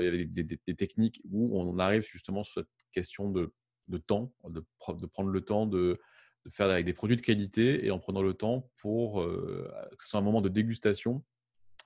il 0.00 0.30
y 0.36 0.40
a 0.40 0.42
des, 0.42 0.74
techniques 0.74 1.20
où 1.30 1.58
on 1.58 1.78
arrive 1.78 2.02
justement 2.02 2.44
sur 2.44 2.62
cette 2.62 2.68
question 2.92 3.30
de, 3.30 3.52
de 3.88 3.98
temps, 3.98 4.32
de, 4.48 4.60
de, 4.60 5.06
prendre 5.06 5.30
le 5.30 5.40
temps 5.40 5.66
de, 5.66 5.98
de, 6.44 6.50
faire 6.50 6.68
avec 6.68 6.84
des 6.84 6.94
produits 6.94 7.16
de 7.16 7.22
qualité 7.22 7.84
et 7.86 7.90
en 7.90 7.98
prenant 7.98 8.22
le 8.22 8.34
temps 8.34 8.70
pour 8.76 9.22
que 9.22 10.02
ce 10.02 10.08
soit 10.08 10.20
un 10.20 10.24
moment 10.24 10.42
de 10.42 10.48
dégustation 10.48 11.24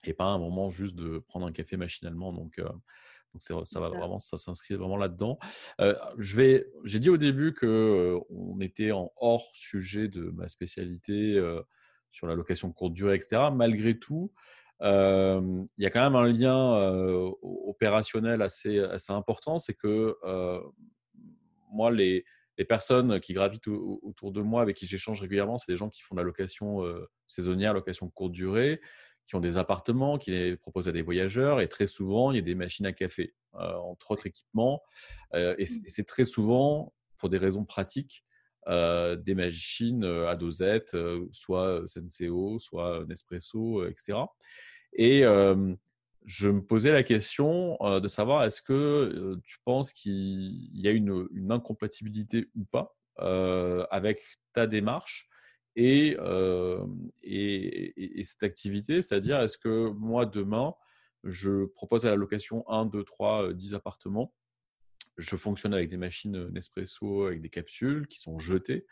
et 0.04 0.14
pas 0.14 0.24
un 0.24 0.38
moment 0.38 0.70
juste 0.70 0.94
de 0.94 1.18
prendre 1.18 1.46
un 1.46 1.52
café 1.52 1.76
machinalement. 1.76 2.32
Donc, 2.32 2.60
donc 3.34 3.66
ça 3.66 3.80
va 3.80 3.88
vraiment, 3.88 4.18
ça 4.18 4.38
s'inscrit 4.38 4.74
vraiment 4.74 4.96
là-dedans. 4.96 5.38
je 5.78 6.36
vais, 6.36 6.66
j'ai 6.84 6.98
dit 6.98 7.10
au 7.10 7.18
début 7.18 7.52
que 7.52 8.18
on 8.30 8.60
était 8.60 8.92
en 8.92 9.12
hors 9.16 9.50
sujet 9.52 10.08
de 10.08 10.30
ma 10.30 10.48
spécialité 10.48 11.38
sur 12.10 12.26
la 12.26 12.34
location 12.34 12.72
courte 12.72 12.92
durée, 12.92 13.14
etc. 13.14 13.42
Malgré 13.54 13.98
tout, 13.98 14.32
il 14.80 15.66
y 15.78 15.86
a 15.86 15.90
quand 15.90 16.02
même 16.02 16.16
un 16.16 16.26
lien 16.26 17.32
opérationnel 17.42 18.42
assez, 18.42 18.78
assez 18.78 19.12
important, 19.12 19.58
c'est 19.58 19.74
que 19.74 20.16
moi, 21.70 21.90
les, 21.90 22.24
les, 22.56 22.64
personnes 22.64 23.20
qui 23.20 23.34
gravitent 23.34 23.68
autour 23.68 24.32
de 24.32 24.40
moi, 24.40 24.62
avec 24.62 24.76
qui 24.76 24.86
j'échange 24.86 25.20
régulièrement, 25.20 25.58
c'est 25.58 25.70
des 25.72 25.76
gens 25.76 25.88
qui 25.88 26.02
font 26.02 26.14
de 26.14 26.20
la 26.20 26.24
location 26.24 26.82
saisonnière, 27.26 27.74
location 27.74 28.08
courte 28.08 28.32
durée, 28.32 28.80
qui 29.26 29.34
ont 29.36 29.40
des 29.40 29.58
appartements, 29.58 30.16
qui 30.16 30.30
les 30.30 30.56
proposent 30.56 30.88
à 30.88 30.92
des 30.92 31.02
voyageurs, 31.02 31.60
et 31.60 31.68
très 31.68 31.86
souvent, 31.86 32.32
il 32.32 32.36
y 32.36 32.38
a 32.38 32.42
des 32.42 32.54
machines 32.54 32.86
à 32.86 32.92
café 32.92 33.34
entre 33.52 34.12
autres 34.12 34.26
équipements. 34.26 34.82
et 35.34 35.66
c'est 35.66 36.06
très 36.06 36.24
souvent, 36.24 36.94
pour 37.16 37.28
des 37.28 37.38
raisons 37.38 37.64
pratiques, 37.64 38.24
des 38.68 39.34
machines 39.34 40.04
à 40.04 40.36
dosette, 40.36 40.96
soit 41.32 41.82
Senseo, 41.86 42.58
soit 42.58 43.04
Nespresso, 43.06 43.86
etc. 43.86 44.18
Et 44.92 45.22
je 46.24 46.48
me 46.48 46.62
posais 46.62 46.92
la 46.92 47.02
question 47.02 47.78
de 47.80 48.08
savoir 48.08 48.44
est-ce 48.44 48.60
que 48.60 49.38
tu 49.44 49.58
penses 49.64 49.92
qu'il 49.92 50.68
y 50.74 50.86
a 50.86 50.90
une, 50.90 51.28
incompatibilité 51.50 52.46
ou 52.54 52.64
pas 52.64 52.96
avec 53.90 54.20
ta 54.52 54.66
démarche 54.66 55.28
et, 55.76 56.16
et, 57.22 58.20
et, 58.20 58.24
cette 58.24 58.42
activité, 58.42 59.00
c'est-à-dire 59.00 59.40
est-ce 59.40 59.56
que 59.56 59.90
moi 59.90 60.26
demain, 60.26 60.74
je 61.24 61.66
propose 61.66 62.06
à 62.06 62.10
la 62.10 62.16
location 62.16 62.68
1, 62.68 62.86
2, 62.86 63.04
3, 63.04 63.52
10 63.52 63.74
appartements 63.74 64.32
je 65.18 65.36
fonctionne 65.36 65.74
avec 65.74 65.90
des 65.90 65.96
machines 65.96 66.48
Nespresso, 66.48 67.26
avec 67.26 67.40
des 67.42 67.50
capsules 67.50 68.06
qui 68.06 68.18
sont 68.20 68.38
jetées. 68.38 68.86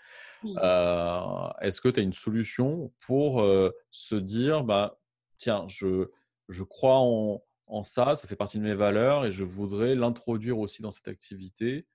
Est-ce 0.44 1.80
que 1.80 1.88
tu 1.88 2.00
as 2.00 2.02
une 2.02 2.12
solution 2.12 2.92
pour 3.00 3.42
se 3.90 4.16
dire, 4.16 4.64
bah, 4.64 5.00
tiens, 5.38 5.64
je, 5.68 6.10
je 6.48 6.62
crois 6.62 6.98
en, 6.98 7.42
en, 7.66 7.84
ça, 7.84 8.14
ça 8.16 8.28
fait 8.28 8.36
partie 8.36 8.58
de 8.58 8.64
mes 8.64 8.74
valeurs 8.74 9.24
et 9.24 9.32
je 9.32 9.44
voudrais 9.44 9.94
l'introduire 9.94 10.58
aussi 10.58 10.82
dans 10.82 10.90
cette 10.90 11.08
activité 11.08 11.86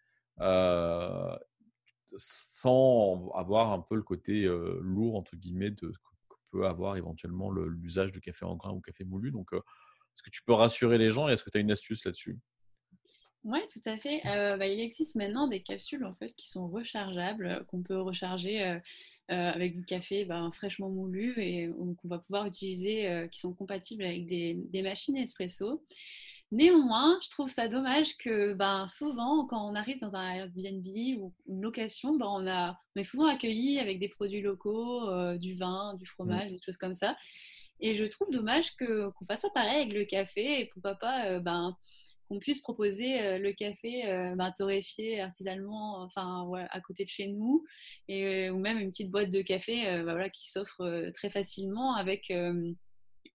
sans 2.15 3.31
avoir 3.35 3.71
un 3.71 3.79
peu 3.79 3.95
le 3.95 4.03
côté 4.03 4.45
lourd, 4.81 5.15
entre 5.15 5.35
guillemets, 5.35 5.71
de, 5.71 5.91
que 6.29 6.35
peut 6.51 6.67
avoir 6.67 6.97
éventuellement 6.97 7.51
l'usage 7.51 8.11
de 8.11 8.19
café 8.19 8.45
en 8.45 8.55
grain 8.55 8.71
ou 8.71 8.81
café 8.81 9.03
moulu. 9.05 9.31
Donc, 9.31 9.53
est-ce 9.53 10.21
que 10.23 10.29
tu 10.29 10.43
peux 10.43 10.53
rassurer 10.53 10.97
les 10.97 11.11
gens 11.11 11.29
et 11.29 11.33
est-ce 11.33 11.43
que 11.43 11.49
tu 11.49 11.57
as 11.57 11.61
une 11.61 11.71
astuce 11.71 12.03
là-dessus? 12.03 12.37
Oui, 13.43 13.60
tout 13.73 13.82
à 13.89 13.97
fait. 13.97 14.21
Euh, 14.27 14.56
bah, 14.56 14.67
il 14.67 14.80
existe 14.80 15.15
maintenant 15.15 15.47
des 15.47 15.63
capsules 15.63 16.06
en 16.06 16.13
fait 16.13 16.30
qui 16.36 16.47
sont 16.47 16.67
rechargeables, 16.67 17.47
euh, 17.47 17.63
qu'on 17.63 17.82
peut 17.82 17.99
recharger 17.99 18.62
euh, 18.62 18.80
avec 19.27 19.73
du 19.73 19.84
café 19.84 20.25
ben, 20.25 20.51
fraîchement 20.51 20.89
moulu 20.89 21.34
et 21.41 21.67
qu'on 21.69 22.08
va 22.08 22.19
pouvoir 22.19 22.45
utiliser, 22.45 23.27
qui 23.32 23.39
sont 23.39 23.54
compatibles 23.54 24.04
avec 24.04 24.27
des, 24.27 24.82
machines 24.84 25.17
espresso. 25.17 25.84
Néanmoins, 26.51 27.17
je 27.23 27.30
trouve 27.30 27.47
ça 27.47 27.67
dommage 27.67 28.17
que 28.17 28.54
ben, 28.54 28.86
souvent, 28.86 29.45
quand 29.47 29.71
on 29.71 29.73
arrive 29.73 29.99
dans 30.01 30.13
un 30.13 30.34
Airbnb 30.34 30.86
ou 31.19 31.34
une 31.47 31.62
location, 31.62 32.17
ben, 32.17 32.27
on, 32.27 32.45
a, 32.45 32.77
on 32.95 32.99
est 32.99 33.04
souvent 33.04 33.25
accueilli 33.25 33.80
avec 33.80 33.99
des 33.99 34.10
produits 34.10 34.41
locaux, 34.41 35.10
du 35.38 35.56
vin, 35.56 35.95
du 35.95 36.04
mmh. 36.04 36.08
fromage, 36.08 36.51
des 36.51 36.60
choses 36.63 36.77
comme 36.77 36.93
ça. 36.93 37.15
Et 37.80 37.93
je 37.93 38.06
trouve 38.06 38.30
dommage 38.30 38.75
qu'on 38.75 39.25
fasse 39.25 39.41
ça 39.41 39.49
pareil 39.54 39.82
avec 39.82 39.93
le 39.93 40.04
café 40.06 40.60
et 40.60 40.65
pourquoi 40.65 40.95
pas 40.95 41.39
ben, 41.39 41.75
qu'on 42.31 42.39
puisse 42.39 42.61
proposer 42.61 43.21
euh, 43.21 43.37
le 43.37 43.51
café 43.51 44.09
euh, 44.09 44.35
bah, 44.35 44.53
torréfié 44.57 45.19
artisanalement 45.19 46.01
enfin, 46.01 46.49
à 46.69 46.79
côté 46.79 47.03
de 47.03 47.09
chez 47.09 47.27
nous, 47.27 47.65
et, 48.07 48.47
euh, 48.47 48.51
ou 48.51 48.59
même 48.59 48.79
une 48.79 48.89
petite 48.89 49.11
boîte 49.11 49.29
de 49.29 49.41
café 49.41 49.83
bah, 49.97 50.13
voilà, 50.13 50.29
qui 50.29 50.49
s'offre 50.49 51.11
très 51.13 51.29
facilement 51.29 51.95
avec, 51.95 52.31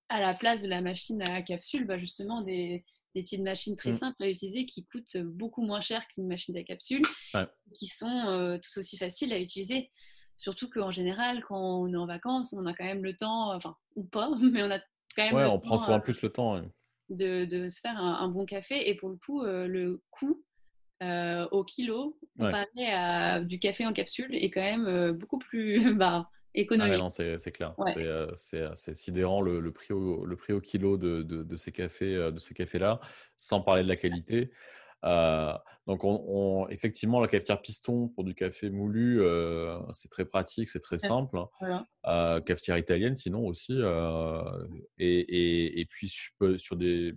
à 0.08 0.20
la 0.20 0.32
place 0.32 0.62
de 0.62 0.68
la 0.68 0.80
machine 0.80 1.22
à 1.28 1.42
capsule, 1.42 1.86
bah, 1.86 1.98
justement 1.98 2.40
des, 2.40 2.84
petites 3.14 3.42
machines 3.42 3.76
très 3.76 3.92
mmh. 3.92 3.94
simples 3.94 4.22
à 4.24 4.28
utiliser 4.28 4.66
qui 4.66 4.84
coûtent 4.84 5.16
beaucoup 5.16 5.62
moins 5.62 5.80
cher 5.80 6.06
qu'une 6.08 6.26
machine 6.26 6.54
à 6.56 6.62
capsule, 6.62 7.00
qui 7.74 7.86
sont 7.86 8.58
tout 8.62 8.78
aussi 8.78 8.98
faciles 8.98 9.32
à 9.32 9.38
utiliser. 9.38 9.90
Surtout 10.36 10.68
qu'en 10.68 10.90
général, 10.90 11.42
quand 11.42 11.80
on 11.80 11.90
est 11.90 11.96
en 11.96 12.06
vacances, 12.06 12.52
on 12.52 12.66
a 12.66 12.74
quand 12.74 12.84
même 12.84 13.02
le 13.02 13.16
temps, 13.16 13.54
enfin, 13.54 13.74
ou 13.94 14.04
pas, 14.04 14.30
mais 14.52 14.62
on 14.62 14.70
a 14.70 14.78
quand 15.16 15.24
même. 15.24 15.34
Ouais, 15.34 15.46
on 15.46 15.58
prend 15.58 15.78
souvent 15.78 16.00
plus 16.00 16.20
le 16.20 16.30
temps 16.30 16.62
de, 17.08 17.68
se 17.68 17.80
faire 17.80 17.98
un, 17.98 18.28
bon 18.28 18.44
café. 18.44 18.88
Et 18.88 18.94
pour 18.94 19.08
le 19.08 19.16
coup, 19.16 19.42
euh, 19.42 19.66
le 19.66 20.02
coût 20.10 20.42
euh, 21.02 21.46
au 21.50 21.64
kilo, 21.64 22.18
comparé 22.38 22.86
à 22.92 23.40
du 23.40 23.58
café 23.58 23.86
en 23.86 23.92
capsule, 23.92 24.34
est 24.34 24.50
quand 24.50 24.62
même 24.62 24.86
euh, 24.86 25.12
beaucoup 25.12 25.38
plus 25.38 25.76
bas. 25.94 26.28
Ah 26.28 26.60
économique. 26.60 26.98
non, 26.98 27.10
c'est 27.10 27.52
clair. 27.52 27.74
C'est 28.36 28.94
sidérant 28.94 29.42
le, 29.42 29.70
prix 29.72 29.92
au, 29.92 30.24
le 30.24 30.36
prix 30.36 30.54
au 30.54 30.60
kilo 30.60 30.96
de, 30.96 31.22
de 31.22 31.56
ces 31.56 31.70
cafés, 31.70 32.14
de 32.14 32.38
ces 32.38 32.54
cafés-là, 32.54 32.98
sans 33.36 33.60
parler 33.60 33.82
de 33.82 33.88
la 33.88 33.96
qualité. 33.96 34.50
Euh, 35.04 35.52
donc, 35.86 36.00
on, 36.02 36.66
effectivement, 36.68 37.20
la 37.20 37.28
cafetière 37.28 37.60
piston 37.60 38.08
pour 38.08 38.24
du 38.24 38.34
café 38.34 38.70
moulu, 38.70 39.20
euh, 39.20 39.78
c'est 39.92 40.10
très 40.10 40.24
pratique, 40.24 40.68
c'est 40.68 40.80
très 40.80 40.98
simple. 40.98 41.38
Euh, 42.06 42.40
cafetière 42.40 42.78
italienne, 42.78 43.14
sinon 43.14 43.46
aussi. 43.46 43.78
Et, 44.98 45.80
et, 45.80 45.84
puis, 45.86 46.12
sur 46.56 46.76
des. 46.76 47.14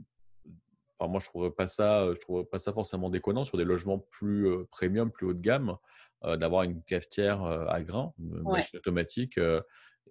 moi, 1.00 1.20
je 1.20 1.26
ne 1.26 1.30
trouverais 1.30 1.52
pas 1.52 1.68
ça, 1.68 2.12
je 2.14 2.20
trouverais 2.20 2.46
pas 2.46 2.60
ça 2.60 2.74
forcément 2.74 3.10
déconnant 3.10 3.44
sur 3.44 3.58
des 3.58 3.66
logements 3.66 4.00
plus 4.00 4.48
premium, 4.72 5.10
plus 5.12 5.26
haut 5.26 5.34
de 5.34 5.42
gamme, 5.42 5.76
d'avoir 6.24 6.64
une 6.64 6.84
cafetière 6.84 7.42
à 7.44 7.82
grains, 7.82 8.14
une 8.20 8.44
machine 8.44 8.78
automatique 8.78 9.40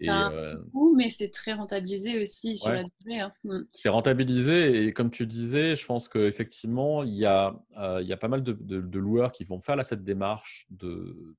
c'est 0.00 0.08
un 0.08 0.30
petit 0.30 0.56
euh, 0.56 0.94
mais 0.96 1.10
c'est 1.10 1.30
très 1.30 1.52
rentabilisé 1.52 2.20
aussi 2.20 2.56
sur 2.56 2.72
la 2.72 2.84
durée. 3.00 3.20
Hein. 3.20 3.32
Mmh. 3.44 3.60
C'est 3.70 3.88
rentabilisé 3.88 4.84
et 4.84 4.92
comme 4.92 5.10
tu 5.10 5.26
disais, 5.26 5.76
je 5.76 5.86
pense 5.86 6.08
qu'effectivement, 6.08 7.02
il 7.04 7.14
y, 7.14 7.26
a, 7.26 7.54
euh, 7.76 8.00
il 8.02 8.08
y 8.08 8.12
a 8.12 8.16
pas 8.16 8.28
mal 8.28 8.42
de, 8.42 8.98
loueurs 8.98 9.32
qui 9.32 9.44
vont 9.44 9.60
faire 9.60 9.84
cette 9.84 10.04
démarche 10.04 10.66
de, 10.70 11.36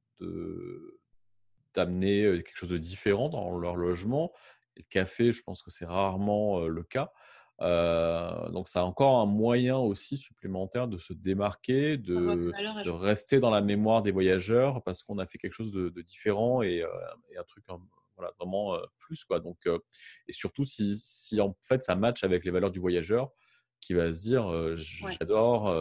d'amener 1.74 2.24
euh, 2.24 2.38
quelque 2.38 2.58
chose 2.58 2.70
de 2.70 2.78
différent 2.78 3.30
dans 3.30 3.58
leur 3.58 3.76
logement. 3.76 4.32
Et 4.78 4.82
le 4.82 4.88
café, 4.90 5.32
je 5.32 5.44
pense 5.44 5.62
que 5.62 5.72
c'est 5.72 5.86
rarement 5.86 6.62
le 6.62 6.84
cas. 6.84 7.12
donc, 7.60 8.70
ça 8.70 8.80
a 8.80 8.84
encore 8.84 9.20
un 9.20 9.26
moyen 9.26 9.78
aussi 9.78 10.18
supplémentaire 10.18 10.88
de 10.88 10.98
se 10.98 11.12
démarquer, 11.12 11.98
de, 11.98 12.54
de 12.86 12.90
rester 12.90 13.42
dans 13.42 13.50
la 13.50 13.60
mémoire 13.60 14.02
des 14.02 14.12
voyageurs 14.12 14.82
parce 14.84 15.04
qu'on 15.04 15.18
a 15.18 15.26
fait 15.26 15.38
quelque 15.38 15.54
chose 15.54 15.72
de, 15.72 16.02
différent 16.02 16.62
et, 16.62 16.86
et 17.32 17.38
un 17.38 17.44
truc 17.44 17.66
voilà, 18.20 18.34
vraiment 18.38 18.78
plus. 18.98 19.24
Quoi. 19.24 19.40
Donc, 19.40 19.58
et 19.66 20.34
surtout, 20.34 20.66
si, 20.66 20.98
si, 20.98 21.40
en 21.42 21.56
fait 21.62 21.84
ça 21.84 21.96
match 21.96 22.24
avec 22.24 22.46
les 22.46 22.52
valeurs 22.52 22.72
du 22.72 22.80
voyageur, 22.80 23.32
qui 23.82 23.94
va 23.94 24.14
se 24.14 24.22
dire 24.22 24.78
j'adore, 25.20 25.74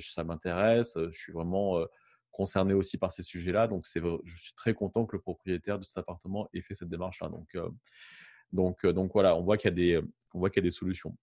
ça 0.00 0.24
m'intéresse, 0.24 0.94
je 0.96 1.18
suis 1.18 1.32
vraiment 1.32 1.84
concerné 2.30 2.72
aussi 2.72 2.96
par 2.96 3.12
ces 3.12 3.22
sujets-là. 3.22 3.68
Donc, 3.68 3.86
c'est, 3.86 4.00
je 4.24 4.36
suis 4.36 4.54
très 4.54 4.74
content 4.74 5.04
que 5.04 5.16
le 5.16 5.22
propriétaire 5.22 5.78
de 5.78 5.84
cet 5.84 5.98
appartement 5.98 6.48
ait 6.54 6.62
fait 6.62 6.74
cette 6.74 6.88
démarche-là. 6.88 7.28
Donc, 7.28 7.56
donc, 8.52 8.86
donc 8.86 9.12
voilà, 9.12 9.36
on 9.36 9.42
voit 9.42 9.56
qu'il 9.56 9.68
y 9.68 9.72
a 9.72 9.74
des, 9.74 10.00
on 10.34 10.38
voit 10.38 10.50
qu'il 10.50 10.62
y 10.62 10.66
a 10.66 10.68
des 10.68 10.74
solutions. 10.74 11.16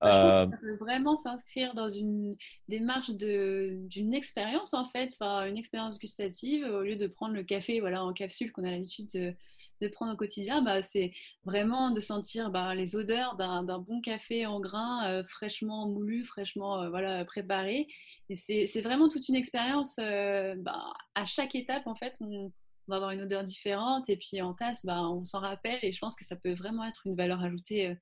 Bah, 0.00 0.48
je 0.50 0.58
peut 0.58 0.76
vraiment 0.76 1.16
s'inscrire 1.16 1.72
dans 1.74 1.88
une 1.88 2.36
démarche 2.68 3.10
d'une 3.10 4.12
expérience 4.12 4.74
en 4.74 4.84
fait, 4.86 5.10
enfin, 5.14 5.46
une 5.46 5.56
expérience 5.56 5.98
gustative 5.98 6.64
au 6.64 6.82
lieu 6.82 6.96
de 6.96 7.06
prendre 7.06 7.34
le 7.34 7.44
café 7.44 7.80
voilà, 7.80 8.04
en 8.04 8.12
capsule 8.12 8.52
qu'on 8.52 8.64
a 8.64 8.70
l'habitude 8.70 9.08
de, 9.14 9.34
de 9.80 9.88
prendre 9.88 10.12
au 10.12 10.16
quotidien, 10.16 10.62
bah, 10.62 10.82
c'est 10.82 11.12
vraiment 11.44 11.90
de 11.90 12.00
sentir 12.00 12.50
bah, 12.50 12.74
les 12.74 12.96
odeurs 12.96 13.36
d'un 13.36 13.78
bon 13.78 14.00
café 14.00 14.46
en 14.46 14.60
grain, 14.60 15.08
euh, 15.08 15.24
fraîchement 15.24 15.88
moulu, 15.88 16.24
fraîchement 16.24 16.82
euh, 16.82 16.88
voilà, 16.88 17.24
préparé. 17.24 17.86
Et 18.28 18.36
c'est 18.36 18.80
vraiment 18.80 19.08
toute 19.08 19.28
une 19.28 19.36
expérience. 19.36 19.96
Euh, 20.00 20.54
bah, 20.58 20.92
à 21.14 21.24
chaque 21.26 21.54
étape, 21.54 21.86
en 21.86 21.94
fait, 21.94 22.16
on, 22.20 22.52
va 22.86 22.96
avoir 22.96 23.12
une 23.12 23.22
odeur 23.22 23.42
différente. 23.42 24.08
Et 24.10 24.16
puis 24.16 24.42
en 24.42 24.54
tasse, 24.54 24.84
bah, 24.84 25.00
on 25.02 25.24
s'en 25.24 25.40
rappelle. 25.40 25.78
Et 25.82 25.92
je 25.92 25.98
pense 25.98 26.16
que 26.16 26.24
ça 26.24 26.36
peut 26.36 26.54
vraiment 26.54 26.84
être 26.84 27.06
une 27.06 27.16
valeur 27.16 27.42
ajoutée 27.42 27.96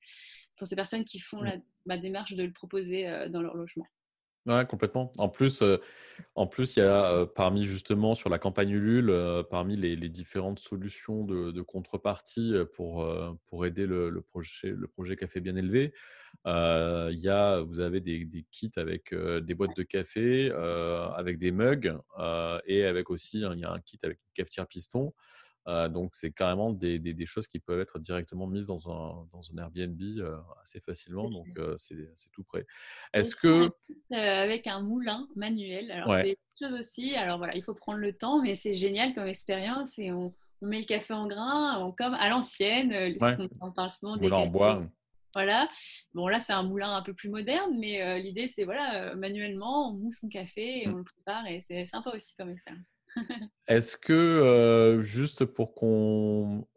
pour 0.57 0.67
ces 0.67 0.75
personnes 0.75 1.05
qui 1.05 1.19
font 1.19 1.41
la, 1.41 1.55
la 1.85 1.97
démarche 1.97 2.33
de 2.33 2.43
le 2.43 2.51
proposer 2.51 3.27
dans 3.29 3.41
leur 3.41 3.55
logement. 3.55 3.87
Ouais, 4.45 4.65
complètement. 4.65 5.13
En 5.17 5.29
plus, 5.29 5.61
euh, 5.61 5.77
en 6.35 6.47
plus, 6.47 6.75
il 6.75 6.79
y 6.79 6.83
a 6.83 7.05
euh, 7.05 7.25
parmi 7.25 7.63
justement 7.63 8.13
sur 8.13 8.29
la 8.29 8.39
campagne 8.39 8.71
Ulule, 8.71 9.09
euh, 9.09 9.41
parmi 9.41 9.77
les, 9.77 9.95
différentes 10.09 10.59
solutions 10.59 11.23
de, 11.23 11.61
contrepartie 11.61 12.53
pour, 12.73 13.09
pour 13.47 13.65
aider 13.65 13.85
le, 13.87 14.21
projet, 14.21 14.69
le 14.69 14.87
projet 14.87 15.15
Café 15.15 15.39
Bien 15.39 15.55
Élevé, 15.55 15.93
il 16.45 17.19
y 17.19 17.29
a, 17.29 17.61
vous 17.61 17.79
avez 17.79 18.01
des, 18.01 18.45
kits 18.51 18.71
avec 18.75 19.15
des 19.15 19.53
boîtes 19.53 19.77
de 19.77 19.83
café, 19.83 20.51
avec 20.51 21.39
des 21.39 21.51
mugs 21.51 21.97
et 22.65 22.83
avec 22.83 23.09
aussi, 23.09 23.39
il 23.39 23.59
y 23.59 23.65
a 23.65 23.71
un 23.71 23.79
kit 23.79 23.97
avec 24.03 24.19
une 24.19 24.33
cafetière 24.33 24.67
piston. 24.67 25.13
Euh, 25.67 25.87
donc, 25.87 26.13
c'est 26.13 26.31
carrément 26.31 26.71
des, 26.71 26.99
des, 26.99 27.25
choses 27.25 27.47
qui 27.47 27.59
peuvent 27.59 27.79
être 27.79 27.99
directement 27.99 28.47
mises 28.47 28.67
dans 28.67 28.91
un, 28.91 29.27
dans 29.31 29.41
un 29.53 29.57
Airbnb 29.57 30.01
euh, 30.01 30.37
assez 30.61 30.81
facilement. 30.81 31.29
Donc, 31.29 31.47
euh, 31.57 31.75
c'est 31.77 31.95
tout 32.31 32.43
prêt. 32.43 32.65
Est-ce 33.13 33.35
que. 33.35 33.71
avec 34.11 34.67
un 34.67 34.81
moulin 34.81 35.27
manuel. 35.35 35.91
Alors, 35.91 36.15
c'est 36.15 36.29
une 36.29 36.67
chose 36.67 36.79
aussi. 36.79 37.15
Alors, 37.15 37.37
voilà, 37.37 37.55
il 37.55 37.63
faut 37.63 37.73
prendre 37.73 37.99
le 37.99 38.13
temps, 38.13 38.41
mais 38.41 38.55
c'est 38.55 38.73
génial 38.73 39.13
comme 39.13 39.27
expérience. 39.27 39.97
Et 39.99 40.11
on, 40.11 40.33
on, 40.61 40.67
met 40.67 40.79
le 40.79 40.85
café 40.85 41.13
en 41.13 41.27
grain, 41.27 41.93
comme 41.97 42.13
à 42.15 42.29
l'ancienne. 42.29 43.15
On 43.61 43.71
parle 43.71 43.89
souvent 43.89 44.17
des. 44.17 44.31
en 44.31 44.47
bois. 44.47 44.83
Voilà. 45.33 45.67
Bon, 46.13 46.27
là, 46.27 46.39
c'est 46.39 46.53
un 46.53 46.61
moulin 46.61 46.95
un 46.95 47.01
peu 47.01 47.13
plus 47.13 47.29
moderne, 47.29 47.75
mais 47.79 48.19
l'idée, 48.19 48.47
c'est 48.47 48.65
voilà, 48.65 49.15
manuellement, 49.15 49.89
on 49.89 49.93
mousse 49.93 50.19
son 50.19 50.27
café 50.27 50.83
et 50.83 50.87
mmh. 50.87 50.93
on 50.93 50.97
le 50.97 51.03
prépare. 51.03 51.47
Et 51.47 51.61
c'est 51.61 51.85
sympa 51.85 52.11
aussi 52.13 52.35
comme 52.35 52.49
expérience. 52.49 52.93
Est-ce 53.67 53.97
que, 53.97 54.99
juste 55.03 55.45
pour, 55.45 55.73
qu'on, 55.73 56.67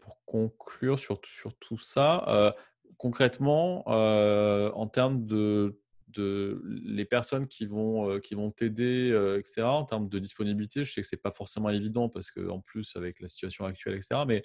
pour 0.00 0.20
conclure 0.24 0.98
sur, 0.98 1.20
sur 1.24 1.54
tout 1.58 1.78
ça, 1.78 2.54
concrètement, 2.96 3.88
en 3.88 4.86
termes 4.88 5.26
de, 5.26 5.78
de 6.08 6.62
les 6.64 7.04
personnes 7.04 7.46
qui 7.46 7.66
vont, 7.66 8.18
qui 8.20 8.34
vont 8.34 8.50
t'aider, 8.50 9.08
etc., 9.38 9.62
en 9.62 9.84
termes 9.84 10.08
de 10.08 10.18
disponibilité, 10.18 10.84
je 10.84 10.92
sais 10.92 11.00
que 11.00 11.06
ce 11.06 11.16
n'est 11.16 11.20
pas 11.20 11.32
forcément 11.32 11.70
évident 11.70 12.08
parce 12.08 12.30
qu'en 12.30 12.60
plus, 12.60 12.96
avec 12.96 13.20
la 13.20 13.28
situation 13.28 13.64
actuelle, 13.64 13.94
etc., 13.94 14.22
mais 14.26 14.42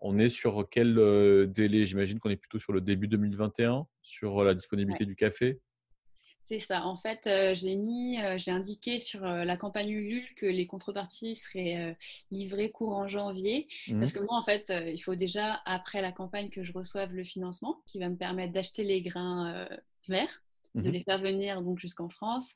on 0.00 0.18
est 0.18 0.28
sur 0.28 0.68
quel 0.70 0.94
délai? 1.50 1.84
J'imagine 1.84 2.18
qu'on 2.18 2.30
est 2.30 2.36
plutôt 2.36 2.58
sur 2.58 2.72
le 2.72 2.80
début 2.80 3.08
2021, 3.08 3.86
sur 4.02 4.44
la 4.44 4.54
disponibilité 4.54 5.06
du 5.06 5.16
café? 5.16 5.60
C'est 6.46 6.60
ça. 6.60 6.84
En 6.84 6.96
fait, 6.96 7.28
j'ai 7.54 7.74
mis, 7.76 8.18
j'ai 8.36 8.50
indiqué 8.50 8.98
sur 8.98 9.22
la 9.24 9.56
campagne 9.56 9.90
Ulule 9.90 10.26
que 10.36 10.46
les 10.46 10.66
contreparties 10.66 11.34
seraient 11.34 11.96
livrées 12.30 12.70
courant 12.70 13.06
janvier. 13.06 13.66
Mmh 13.88 13.98
Parce 13.98 14.12
que 14.12 14.20
moi, 14.20 14.36
en 14.36 14.42
fait, 14.42 14.72
il 14.86 14.98
faut 14.98 15.14
déjà, 15.14 15.62
après 15.64 16.02
la 16.02 16.12
campagne, 16.12 16.50
que 16.50 16.62
je 16.62 16.72
reçoive 16.72 17.12
le 17.14 17.24
financement 17.24 17.82
qui 17.86 17.98
va 17.98 18.08
me 18.08 18.16
permettre 18.16 18.52
d'acheter 18.52 18.84
les 18.84 19.02
grains 19.02 19.66
verts 20.06 20.42
de 20.74 20.88
mmh 20.88 20.92
les 20.92 21.02
faire 21.02 21.18
venir 21.18 21.62
donc 21.62 21.78
jusqu'en 21.78 22.08
France 22.08 22.54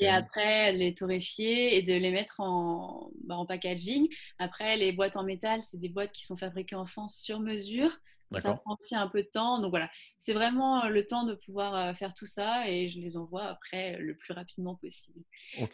et 0.00 0.08
après 0.08 0.72
les 0.72 0.94
torréfier 0.94 1.76
et 1.76 1.82
de 1.82 1.94
les 1.94 2.10
mettre 2.10 2.40
en, 2.40 3.10
bah, 3.24 3.36
en 3.36 3.46
packaging. 3.46 4.08
Après, 4.38 4.76
les 4.76 4.92
boîtes 4.92 5.16
en 5.16 5.24
métal, 5.24 5.62
c'est 5.62 5.78
des 5.78 5.88
boîtes 5.88 6.12
qui 6.12 6.24
sont 6.24 6.36
fabriquées 6.36 6.76
en 6.76 6.86
France 6.86 7.16
sur 7.16 7.40
mesure 7.40 7.90
ça 8.34 8.52
prend 8.52 8.76
aussi 8.80 8.94
un 8.94 9.08
peu 9.08 9.22
de 9.22 9.28
temps. 9.28 9.60
Donc 9.60 9.70
voilà, 9.70 9.90
c'est 10.18 10.32
vraiment 10.32 10.84
euh, 10.84 10.88
le 10.88 11.04
temps 11.04 11.24
de 11.24 11.34
pouvoir 11.34 11.74
euh, 11.74 11.94
faire 11.94 12.14
tout 12.14 12.26
ça 12.26 12.68
et 12.68 12.88
je 12.88 13.00
les 13.00 13.16
envoie 13.16 13.44
après 13.44 13.94
euh, 13.94 13.98
le 13.98 14.16
plus 14.16 14.32
rapidement 14.32 14.74
possible. 14.76 15.20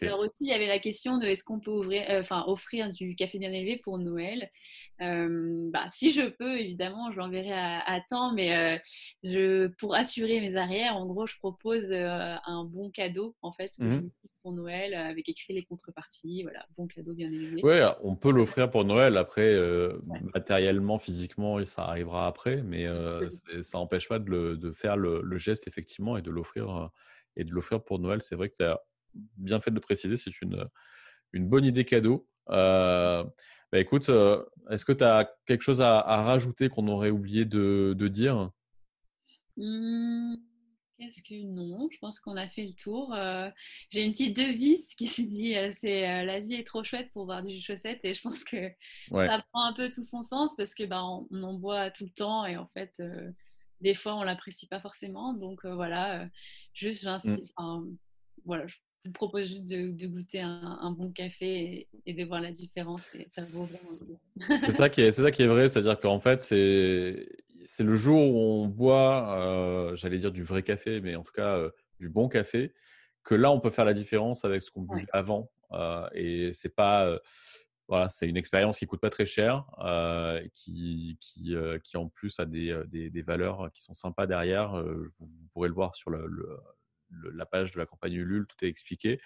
Alors 0.00 0.20
aussi, 0.20 0.44
il 0.44 0.48
y 0.48 0.52
avait 0.52 0.66
la 0.66 0.78
question 0.78 1.18
de 1.18 1.26
est-ce 1.26 1.44
qu'on 1.44 1.60
peut 1.60 1.70
ouvrir, 1.70 2.04
enfin, 2.10 2.44
offrir 2.46 2.90
du 2.90 3.14
café 3.16 3.38
bien 3.38 3.52
élevé 3.52 3.78
pour 3.78 3.98
Noël. 3.98 4.50
bah, 4.98 5.86
si 5.88 6.10
je 6.10 6.28
peux, 6.28 6.58
évidemment, 6.58 7.10
je 7.12 7.18
l'enverrai 7.18 7.52
à, 7.52 8.00
temps, 8.08 8.32
mais 8.32 8.80
je, 9.22 9.68
pour 9.78 9.94
assurer 9.94 10.40
mes 10.40 10.56
arrières, 10.56 10.96
en 10.96 11.06
gros, 11.06 11.26
je 11.26 11.36
propose 11.38 11.92
un 11.92 12.64
bon 12.64 12.90
cadeau 12.90 13.34
en 13.42 13.52
fait. 13.52 13.70
Mmh 13.78 14.08
pour 14.42 14.52
Noël 14.52 14.94
avec 14.94 15.28
écrit 15.28 15.54
les 15.54 15.62
contreparties. 15.62 16.42
Voilà, 16.42 16.66
bon 16.76 16.86
cadeau 16.86 17.14
bien 17.14 17.30
élevé. 17.30 17.60
Oui, 17.62 17.76
on 18.02 18.16
peut 18.16 18.30
l'offrir 18.30 18.70
pour 18.70 18.84
Noël. 18.84 19.16
Après, 19.16 19.56
matériellement, 20.34 20.98
physiquement, 20.98 21.64
ça 21.64 21.82
arrivera 21.82 22.26
après, 22.26 22.62
mais 22.62 22.86
ça 23.62 23.78
n'empêche 23.78 24.08
pas 24.08 24.18
de, 24.18 24.72
faire 24.72 24.96
le, 24.96 25.38
geste 25.38 25.68
effectivement 25.68 26.16
et 26.16 26.22
de 26.22 26.30
l'offrir 26.30 26.90
et 27.36 27.44
de 27.44 27.52
l'offrir 27.52 27.82
pour 27.82 27.98
Noël. 27.98 28.20
C'est 28.22 28.36
vrai 28.36 28.50
que 28.50 28.56
tu 28.56 28.64
as 28.64 28.80
bien 29.36 29.60
fait 29.60 29.70
de 29.70 29.76
le 29.76 29.80
préciser. 29.80 30.16
C'est 30.16 30.40
une, 30.42 30.66
une 31.32 31.48
bonne 31.48 31.64
idée 31.64 31.84
cadeau. 31.84 32.28
bah 32.48 33.24
écoute, 33.72 34.10
est-ce 34.70 34.84
que 34.84 34.92
tu 34.92 35.04
as 35.04 35.30
quelque 35.46 35.62
chose 35.62 35.80
à, 35.80 36.00
rajouter 36.02 36.68
qu'on 36.68 36.88
aurait 36.88 37.10
oublié 37.10 37.44
de, 37.44 38.08
dire? 38.08 38.50
Mmh. 39.56 40.36
Qu'est-ce 40.98 41.22
que 41.22 41.34
non? 41.42 41.88
Je 41.90 41.98
pense 41.98 42.20
qu'on 42.20 42.36
a 42.36 42.48
fait 42.48 42.64
le 42.64 42.74
tour. 42.74 43.14
Euh, 43.14 43.50
j'ai 43.90 44.02
une 44.02 44.12
petite 44.12 44.36
devise 44.36 44.94
qui 44.94 45.06
se 45.06 45.22
dit 45.22 45.56
euh, 45.56 45.70
c'est 45.72 46.08
euh, 46.08 46.24
la 46.24 46.40
vie 46.40 46.54
est 46.54 46.66
trop 46.66 46.84
chouette 46.84 47.10
pour 47.12 47.24
voir 47.24 47.42
du 47.42 47.58
chaussette 47.60 48.00
et 48.04 48.14
je 48.14 48.20
pense 48.20 48.44
que 48.44 48.70
ça 49.10 49.44
prend 49.52 49.64
un 49.64 49.72
peu 49.72 49.90
tout 49.90 50.02
son 50.02 50.22
sens 50.22 50.54
parce 50.56 50.74
que 50.74 50.84
bah, 50.84 51.02
on, 51.02 51.42
en 51.42 51.54
boit 51.54 51.90
tout 51.90 52.04
le 52.04 52.10
temps 52.10 52.46
et 52.46 52.56
en 52.56 52.68
fait 52.68 53.02
des 53.80 53.94
fois 53.94 54.14
on 54.14 54.22
l'apprécie 54.22 54.68
pas 54.68 54.80
forcément. 54.80 55.32
Donc 55.32 55.64
voilà, 55.64 56.28
juste 56.72 57.06
mmh. 57.06 57.96
voilà, 58.44 58.66
je 58.66 58.76
vous 59.06 59.12
propose 59.12 59.48
juste 59.48 59.66
de, 59.66 60.06
goûter 60.06 60.40
un, 60.40 60.94
bon 60.96 61.10
café 61.10 61.88
et, 62.06 62.14
de 62.14 62.24
voir 62.24 62.40
la 62.40 62.52
différence. 62.52 63.10
c'est 63.28 64.70
ça 64.70 64.88
qui 64.88 65.00
est, 65.00 65.10
c'est 65.10 65.22
ça 65.22 65.30
qui 65.30 65.42
est 65.42 65.46
vrai, 65.46 65.68
c'est-à-dire 65.68 65.98
qu'en 65.98 66.20
fait 66.20 66.40
c'est 66.40 67.26
c'est 67.64 67.84
le 67.84 67.96
jour 67.96 68.34
où 68.34 68.38
on 68.38 68.66
boit, 68.66 69.38
euh, 69.38 69.96
j'allais 69.96 70.18
dire 70.18 70.32
du 70.32 70.42
vrai 70.42 70.62
café, 70.62 71.00
mais 71.00 71.16
en 71.16 71.22
tout 71.22 71.32
cas 71.32 71.56
euh, 71.56 71.70
du 71.98 72.08
bon 72.08 72.28
café, 72.28 72.74
que 73.24 73.34
là 73.34 73.50
on 73.50 73.60
peut 73.60 73.70
faire 73.70 73.84
la 73.84 73.94
différence 73.94 74.44
avec 74.44 74.62
ce 74.62 74.70
qu'on 74.70 74.82
buvait 74.82 75.06
avant. 75.12 75.50
Et 76.12 76.52
c'est 76.52 76.74
pas, 76.74 77.18
voilà, 77.88 78.10
c'est 78.10 78.28
une 78.28 78.36
expérience 78.36 78.78
qui 78.78 78.86
coûte 78.86 79.00
pas 79.00 79.08
très 79.08 79.24
cher, 79.24 79.64
qui, 80.52 81.16
qui, 81.18 81.54
qui, 81.82 81.96
en 81.96 82.08
plus 82.08 82.38
a 82.40 82.44
des, 82.44 82.78
des, 82.88 83.08
des, 83.08 83.22
valeurs 83.22 83.70
qui 83.72 83.82
sont 83.82 83.94
sympas 83.94 84.26
derrière. 84.26 84.82
Vous, 84.82 85.28
pourrez 85.50 85.68
le 85.68 85.74
voir 85.74 85.94
sur 85.94 86.10
le, 86.10 86.28
la 87.32 87.46
page 87.46 87.72
de 87.72 87.78
la 87.78 87.86
campagne 87.86 88.14
Ulule, 88.14 88.46
tout 88.46 88.62
est 88.64 88.68
expliqué. 88.68 89.18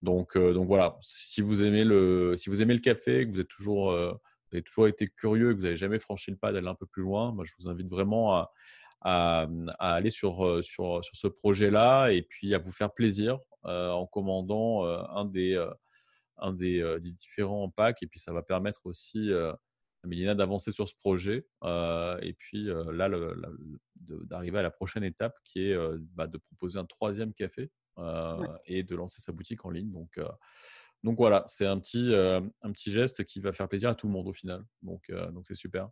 Donc, 0.00 0.38
donc 0.38 0.66
voilà, 0.66 0.96
si 1.02 1.42
vous 1.42 1.62
aimez 1.62 1.84
le, 1.84 2.36
si 2.36 2.48
vous 2.48 2.62
aimez 2.62 2.74
le 2.74 2.80
café, 2.80 3.26
que 3.26 3.32
vous 3.32 3.40
êtes 3.40 3.48
toujours 3.48 3.92
avez 4.54 4.62
toujours 4.62 4.88
été 4.88 5.08
curieux 5.08 5.52
que 5.52 5.56
vous 5.56 5.64
n'avez 5.64 5.76
jamais 5.76 5.98
franchi 5.98 6.30
le 6.30 6.36
pas 6.36 6.52
d'aller 6.52 6.68
un 6.68 6.74
peu 6.74 6.86
plus 6.86 7.02
loin, 7.02 7.32
moi, 7.32 7.44
je 7.44 7.52
vous 7.58 7.68
invite 7.68 7.88
vraiment 7.88 8.34
à, 8.34 8.52
à, 9.00 9.48
aller 9.78 10.10
sur, 10.10 10.62
sur, 10.62 11.04
sur 11.04 11.16
ce 11.16 11.26
projet-là 11.26 12.10
et 12.10 12.22
puis 12.22 12.54
à 12.54 12.58
vous 12.58 12.72
faire 12.72 12.92
plaisir 12.92 13.38
euh, 13.64 13.90
en 13.90 14.06
commandant 14.06 14.86
euh, 14.86 15.02
un, 15.10 15.24
des, 15.24 15.56
un 16.38 16.52
des, 16.52 16.98
des, 17.00 17.10
différents 17.12 17.68
packs. 17.70 18.02
Et 18.02 18.06
puis, 18.06 18.20
ça 18.20 18.32
va 18.32 18.42
permettre 18.42 18.80
aussi 18.84 19.32
à 19.32 19.58
Mélina 20.06 20.34
d'avancer 20.34 20.72
sur 20.72 20.88
ce 20.88 20.94
projet. 20.94 21.46
et 21.64 22.34
puis, 22.38 22.64
là, 22.92 23.08
d'arriver 23.96 24.58
à 24.58 24.62
la 24.62 24.70
prochaine 24.70 25.04
étape 25.04 25.34
qui 25.44 25.70
est 25.70 25.76
bah, 26.14 26.26
de 26.26 26.38
proposer 26.38 26.78
un 26.78 26.86
troisième 26.86 27.34
café 27.34 27.70
et 28.66 28.82
de 28.82 28.96
lancer 28.96 29.20
sa 29.20 29.32
boutique 29.32 29.64
en 29.64 29.70
ligne. 29.70 29.90
Donc, 29.90 30.18
donc 31.02 31.16
voilà, 31.16 31.44
c'est 31.48 31.66
un 31.66 31.78
petit, 31.78 32.12
euh, 32.14 32.40
un 32.62 32.72
petit 32.72 32.90
geste 32.90 33.24
qui 33.24 33.40
va 33.40 33.52
faire 33.52 33.68
plaisir 33.68 33.90
à 33.90 33.94
tout 33.94 34.06
le 34.06 34.12
monde 34.12 34.28
au 34.28 34.32
final. 34.32 34.64
Donc 34.82 35.10
euh, 35.10 35.30
donc 35.32 35.46
c'est 35.46 35.54
super. 35.54 35.88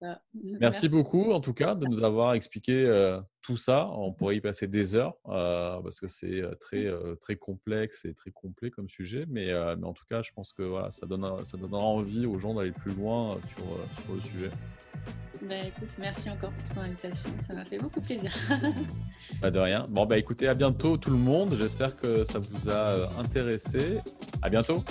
Ça. 0.00 0.22
Merci, 0.34 0.88
beaucoup 0.88 1.32
en 1.32 1.40
tout 1.40 1.54
cas 1.54 1.74
de 1.74 1.86
nous 1.86 2.02
avoir 2.02 2.34
expliqué 2.34 2.84
euh, 2.84 3.20
tout 3.42 3.56
ça. 3.56 3.88
On 3.92 4.12
pourrait 4.14 4.36
y 4.36 4.40
passer 4.40 4.66
des 4.66 4.94
heures 4.94 5.16
parce 5.24 6.00
que 6.00 6.08
c'est 6.08 6.42
très, 6.60 6.88
très 7.20 7.36
complexe 7.36 8.04
et 8.04 8.14
très 8.14 8.30
complet 8.30 8.70
comme 8.70 8.88
sujet. 8.88 9.26
Mais, 9.28 9.48
mais 9.76 9.86
en 9.86 9.92
tout 9.92 10.04
cas, 10.08 10.22
je 10.22 10.32
pense 10.32 10.52
que 10.52 10.62
voilà, 10.62 10.90
ça, 10.90 11.06
donnera, 11.06 11.44
ça 11.44 11.56
donnera 11.56 11.82
envie 11.82 12.26
aux 12.26 12.38
gens 12.38 12.54
d'aller 12.54 12.72
plus 12.72 12.94
loin 12.94 13.38
sur, 13.44 13.64
sur 14.04 14.14
le 14.14 14.20
sujet. 14.20 14.50
Bah, 15.48 15.56
écoute, 15.66 15.88
merci 15.98 16.30
encore 16.30 16.50
pour 16.50 16.74
ton 16.74 16.82
invitation. 16.82 17.30
Ça 17.48 17.54
m'a 17.54 17.64
fait 17.64 17.78
beaucoup 17.78 18.00
plaisir. 18.00 18.32
Pas 19.40 19.50
de 19.50 19.58
rien. 19.58 19.86
Bon, 19.88 20.06
bah 20.06 20.16
écoutez, 20.16 20.46
à 20.46 20.54
bientôt 20.54 20.96
tout 20.96 21.10
le 21.10 21.16
monde. 21.16 21.56
J'espère 21.58 21.96
que 21.96 22.22
ça 22.22 22.38
vous 22.38 22.68
a 22.68 22.72
euh, 22.72 23.06
intéressé. 23.18 23.98
À 24.40 24.48
bientôt. 24.48 24.84